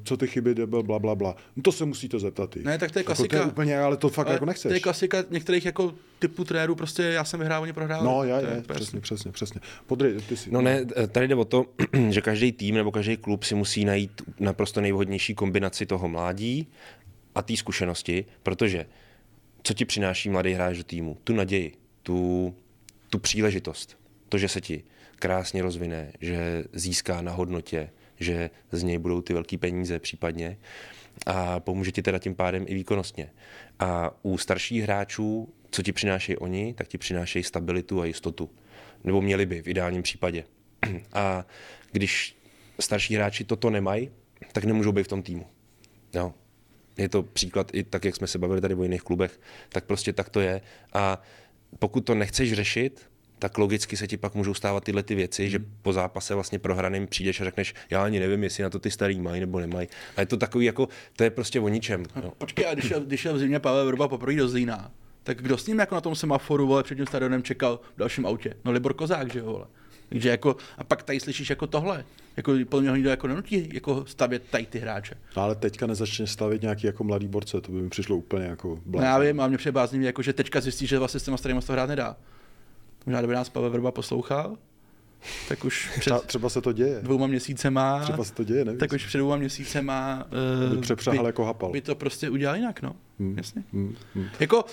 [0.03, 1.35] co ty chyby, debil, bla, bla, bla.
[1.55, 2.55] No to se musíte zeptat.
[2.57, 2.63] i.
[2.63, 3.37] Ne, tak to je Jako to klasika.
[3.37, 4.69] je úplně, ale to fakt Ale jako nechceš.
[4.69, 8.05] To je klasika některých jako typů trenérů, prostě já jsem vyhrál, oni prohráli.
[8.05, 9.61] No, já, je, úplně přesně, přesně, přesně.
[9.87, 10.51] Podry, ty si.
[10.51, 11.65] No ne, tady jde o to,
[12.09, 16.67] že každý tým nebo každý klub si musí najít naprosto nejvhodnější kombinaci toho mládí
[17.35, 18.85] a té zkušenosti, protože
[19.63, 21.17] co ti přináší mladý hráč do týmu?
[21.23, 21.73] Tu naději,
[22.03, 22.53] tu,
[23.09, 23.97] tu příležitost,
[24.29, 24.83] to, že se ti
[25.15, 27.89] krásně rozvine, že získá na hodnotě,
[28.19, 30.57] že z něj budou ty velké peníze případně
[31.25, 33.29] a pomůže ti teda tím pádem i výkonnostně.
[33.79, 38.49] A u starších hráčů, co ti přinášejí oni, tak ti přinášejí stabilitu a jistotu.
[39.03, 40.43] Nebo měli by v ideálním případě.
[41.13, 41.45] A
[41.91, 42.37] když
[42.79, 44.11] starší hráči toto nemají,
[44.51, 45.47] tak nemůžou být v tom týmu.
[46.13, 46.33] Jo.
[46.97, 49.39] Je to příklad i tak, jak jsme se bavili tady o jiných klubech,
[49.69, 50.61] tak prostě tak to je.
[50.93, 51.21] A
[51.79, 53.09] pokud to nechceš řešit,
[53.43, 57.07] tak logicky se ti pak můžou stávat tyhle ty věci, že po zápase vlastně prohraným
[57.07, 59.87] přijdeš a řekneš, já ani nevím, jestli na to ty starý mají nebo nemají.
[60.17, 62.03] A je to takový jako, to je prostě o ničem.
[62.23, 62.33] Jo.
[62.37, 64.91] Počkej, a když když šel v zimě Pavel Vrba poprvé do Zlína,
[65.23, 68.25] tak kdo s ním jako na tom semaforu, vole, před tím stadionem čekal v dalším
[68.25, 68.53] autě?
[68.65, 69.65] No Libor Kozák, že jo, vole.
[70.09, 72.05] Takže jako, a pak tady slyšíš jako tohle.
[72.37, 75.15] Jako, podle mě ho nikdo jako nenutí jako stavět tady ty hráče.
[75.37, 78.67] No, ale teďka nezačne stavit nějaký jako mladý borce, to by mi přišlo úplně jako
[78.69, 79.05] No, blázní.
[79.07, 81.73] já vím, a mě přebázní, jako, že teďka zjistí, že vlastně s těma starými to
[81.73, 82.15] hrát nedá.
[83.05, 84.57] Možná, kdyby nás Pavel Vrba poslouchal,
[85.49, 86.99] tak už před Třeba, třeba se to děje.
[87.01, 88.79] dvouma měsícema, Třeba se to děje, nevím.
[88.79, 90.25] tak už před dvouma měsícema
[90.69, 91.71] By uh, přepřahal jako hapal.
[91.71, 92.95] by to prostě udělal jinak, no.
[93.19, 93.37] Hmm.
[93.37, 93.63] Jasně.
[93.73, 94.25] Hmm, hmm.
[94.39, 94.65] Jako,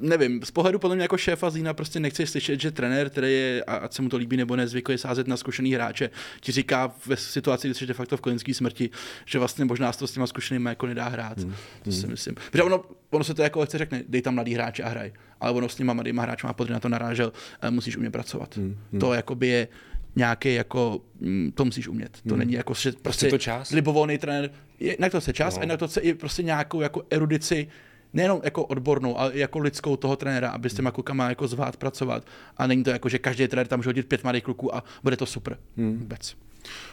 [0.00, 3.64] nevím, z pohledu podle mě jako šéfa Zlína prostě nechci slyšet, že trenér, který je,
[3.64, 6.94] a ať se mu to líbí nebo ne, zvyklý sázet na zkušený hráče, ti říká
[7.06, 8.90] ve situaci, kdy jsi de facto v klinické smrti,
[9.24, 11.38] že vlastně možná se to s těma zkušenými jako nedá hrát.
[11.38, 11.54] Hmm.
[11.82, 12.34] To si myslím.
[12.50, 15.12] Protože ono, ono se to jako lehce řekne, dej tam mladý hráče a hraj.
[15.40, 17.32] Ale ono s těma mladýma hráčema podry na to narážel,
[17.62, 18.56] eh, musíš umět pracovat.
[18.56, 18.76] Hmm.
[19.00, 19.68] To jakoby je
[20.16, 22.18] nějaký jako, mm, to musíš umět.
[22.28, 23.70] To není jako, že prostě to čas.
[23.70, 25.62] libovolný trenér, je, na to chce čas No.
[25.62, 27.68] a na to chce i prostě nějakou jako erudici,
[28.12, 31.76] nejenom jako odbornou, ale i jako lidskou toho trenéra, aby s těma klukama jako zvát
[31.76, 32.24] pracovat.
[32.56, 35.16] A není to jako, že každý trenér tam může hodit pět mladých kluků a bude
[35.16, 35.58] to super.
[35.76, 35.98] Hmm.
[35.98, 36.36] Vůbec.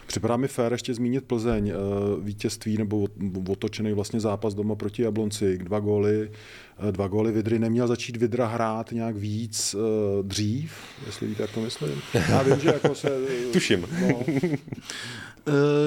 [0.06, 1.72] Připadá mi fér ještě zmínit Plzeň, eh,
[2.20, 6.30] vítězství nebo ot- otočený vlastně zápas doma proti Jablonci, dva góly,
[6.88, 7.58] eh, dva góly Vidry.
[7.58, 10.72] Neměl začít Vidra hrát nějak víc eh, dřív,
[11.06, 12.02] jestli víte, jak to myslím.
[12.28, 13.10] Já vím, že jako se...
[13.52, 13.86] Tuším.
[14.00, 14.22] No,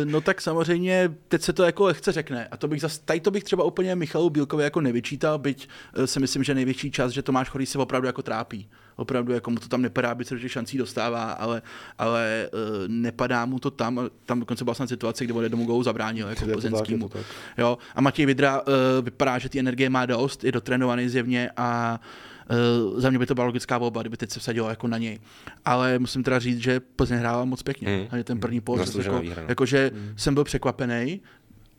[0.05, 2.47] no tak samozřejmě, teď se to jako lehce řekne.
[2.47, 6.05] A to bych zas, tady to bych třeba úplně Michalu Bílkovi jako nevyčítal, byť uh,
[6.05, 8.70] si myslím, že největší čas, že Tomáš Chorý se opravdu jako trápí.
[9.00, 11.62] Opravdu jako mu to tam nepadá, by se do těch šancí dostává, ale,
[11.97, 14.10] ale uh, nepadá mu to tam.
[14.26, 17.10] Tam dokonce byla snad situace, kde vode domů gólu zabránil jako Je plzeňskýmu.
[17.58, 17.78] Jo?
[17.95, 18.66] A Matěj Vidra uh,
[19.02, 22.00] vypadá, že ty energie má dost, je dotrénovaný zjevně a
[22.91, 25.20] Uh, za mě by to byla logická volba, kdyby teď se vsadilo jako na něj.
[25.66, 27.97] Ale musím teda říct, že Plzeň hrála moc pěkně.
[27.97, 28.08] Hmm.
[28.12, 29.50] A že ten první poločas Zasloužená jako, výhra, no.
[29.50, 31.22] jakože jsem byl překvapený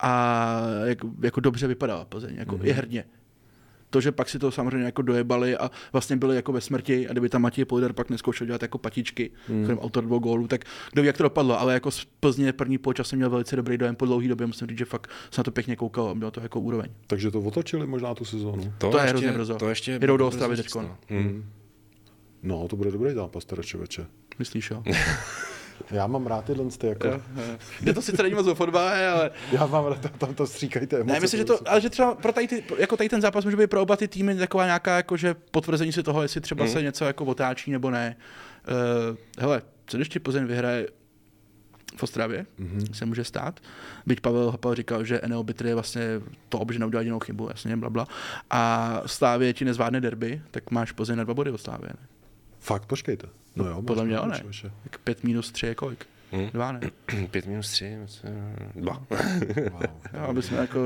[0.00, 2.66] a jako, jako dobře vypadala Plzeň, jako mm-hmm.
[2.66, 3.04] i hrdně.
[3.90, 7.12] To, že pak si to samozřejmě jako dojebali a vlastně byli jako ve smrti a
[7.12, 9.70] kdyby tam Matěj Polder pak neskoušel dělat jako patičky, Mhm.
[9.72, 9.78] mm.
[9.78, 13.08] autor dvou gólů, tak kdo ví, jak to dopadlo, ale jako z Plzně první poločas
[13.08, 15.50] jsem měl velice dobrý dojem po dlouhé době, musím říct, že fakt se na to
[15.50, 16.90] pěkně koukal a bylo to jako úroveň.
[17.06, 18.72] takže to otočili možná tu sezónu.
[18.78, 19.54] To je hrozně brzo.
[19.54, 20.96] To ještě Jedou do Ostravy teďko, no.
[21.08, 21.44] Hmm.
[22.42, 24.06] No, to bude dobrý zápas, teda člověče.
[24.38, 24.82] Myslíš, jo?
[25.90, 27.22] Já mám rád tyhle ty, jako...
[27.80, 31.12] Jde to sice není moc o fotbale, ale Já mám rád, tam to stříkajte emoce.
[31.12, 33.56] Ne, myslím, že to, ale že třeba pro tady, ty, jako tady ten zápas může
[33.56, 36.72] být pro oba ty týmy taková nějaká jako, že potvrzení si toho, jestli třeba Mhm.
[36.72, 38.16] se něco jako otáčí nebo ne.
[39.10, 40.88] Uh, hele, co když ti Plzeň vyhraje
[41.96, 42.78] v Ostravě, Mhm.
[42.78, 42.92] mm-hmm.
[42.92, 43.60] se může stát.
[44.06, 46.02] Byť Pavel Hapal říkal, že Eneo Bitr je vlastně
[46.48, 48.06] to, že neudělal jedinou chybu, jasně, blabla.
[48.50, 51.88] A Slávě ti nezvládne derby, tak máš Plzeň na dva body od Slávě.
[51.88, 52.06] Ne?
[52.58, 53.26] Fakt, počkejte.
[53.56, 54.72] No jo, Podle mě člověče.
[54.82, 56.06] Tak pět minus tři je kolik?
[56.32, 56.48] Hm?
[56.52, 56.80] Dva, ne?
[57.30, 57.96] Pět minus tři,
[58.74, 59.02] dva.
[59.70, 59.82] Wow.
[60.14, 60.78] Jo, aby jsme jako,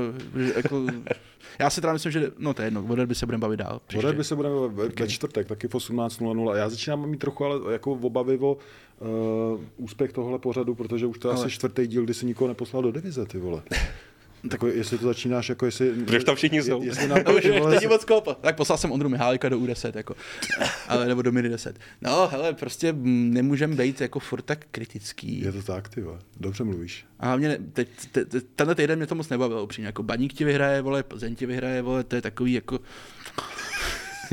[0.55, 0.85] jako,
[1.59, 3.75] já si teda myslím, že, no to je jedno, o derby se budeme bavit dál.
[3.75, 4.05] O příště.
[4.07, 6.49] derby se budeme ve, ve čtvrtek, taky v 18.00.
[6.51, 8.57] A já začínám mít trochu ale jako obavy o
[8.99, 12.47] uh, úspěch tohle pořadu, protože už to je Ale- asi čtvrtý díl, kdy si nikoho
[12.47, 13.61] neposlal do divize, ty vole.
[14.49, 15.91] tak jestli to začínáš jako jestli...
[16.05, 16.83] Protože tam všichni jsou.
[16.83, 18.33] Jestli nám No, to, už že, vole, moc kopa.
[18.33, 20.15] Tak poslal jsem Ondru Mihálika do U10, jako.
[20.87, 21.79] Ale nebo do Mini 10.
[22.01, 25.41] No, hele, prostě nemůžeme být jako furt tak kritický.
[25.41, 26.19] je to tak, ty vole.
[26.39, 27.05] Dobře mluvíš.
[27.19, 29.85] A hlavně ne- teď, te, te, tenhle týden mě to moc nebavilo upřímně.
[29.87, 32.79] Jako Baník ti vyhraje, vole, Plzeň ti vyhraje, vole, to je takový jako...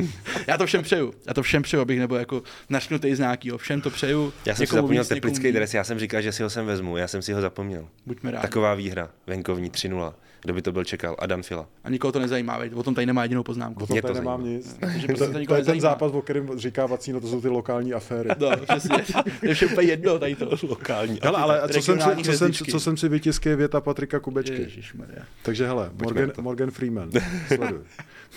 [0.46, 1.14] Já to všem přeju.
[1.26, 3.58] Já to všem přeju, abych nebyl jako našknutý z nějakýho.
[3.58, 4.32] Všem to přeju.
[4.46, 7.08] Já jsem si zapomněl teplický dres, já jsem říkal, že si ho sem vezmu, já
[7.08, 7.88] jsem si ho zapomněl.
[8.06, 8.42] Buďme rádi.
[8.42, 10.14] Taková výhra, venkovní 3-0.
[10.42, 11.16] Kdo by to byl čekal?
[11.18, 11.66] Adam Fila.
[11.84, 12.72] A nikoho to nezajímá, veď.
[12.74, 13.84] o tom tady nemá jedinou poznámku.
[13.84, 14.56] O tom Mě to tady nemám zajímá.
[14.56, 14.76] nic.
[15.00, 17.48] Že To, prostě to to, je ten zápas, o kterém říká Vacíno, to jsou ty
[17.48, 18.30] lokální aféry.
[18.38, 18.98] No, přesně.
[19.40, 20.50] To je úplně jedno tady to.
[20.62, 21.18] Lokální.
[21.22, 24.62] Hele, ale co jsem, si, co, jsem, co jsem si vytiskl je věta Patrika Kubečky.
[24.62, 25.22] Ježišmarja.
[25.42, 26.32] Takže hele, Morgan.
[26.40, 27.10] Morgan Freeman,
[27.46, 27.80] sleduj.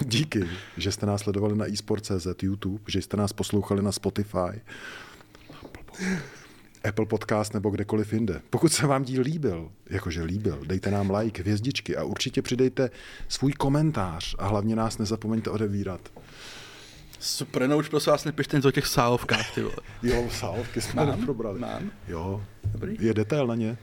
[0.01, 0.45] Díky,
[0.77, 4.61] že jste nás sledovali na eSport.cz, YouTube, že jste nás poslouchali na Spotify,
[6.87, 8.41] Apple Podcast nebo kdekoliv jinde.
[8.49, 12.89] Pokud se vám díl líbil, jakože líbil, dejte nám like, hvězdičky a určitě přidejte
[13.27, 16.01] svůj komentář a hlavně nás nezapomeňte odevírat.
[17.19, 19.75] Super, no už prosím vás nepište nic o těch sálovkách, ty vole.
[20.03, 21.59] Jo, sálky jsme Mám, neprobrali.
[21.59, 21.91] mám.
[22.07, 22.97] Jo, Dobrý.
[22.99, 23.77] je detail na ně.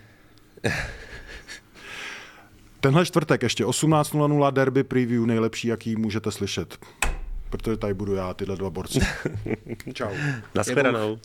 [2.80, 6.78] Tenhle čtvrtek ještě 18.00 derby preview, nejlepší, jaký můžete slyšet.
[7.50, 9.00] Protože tady budu já, tyhle dva borci.
[9.94, 10.10] Čau.
[10.54, 11.18] Naschledanou.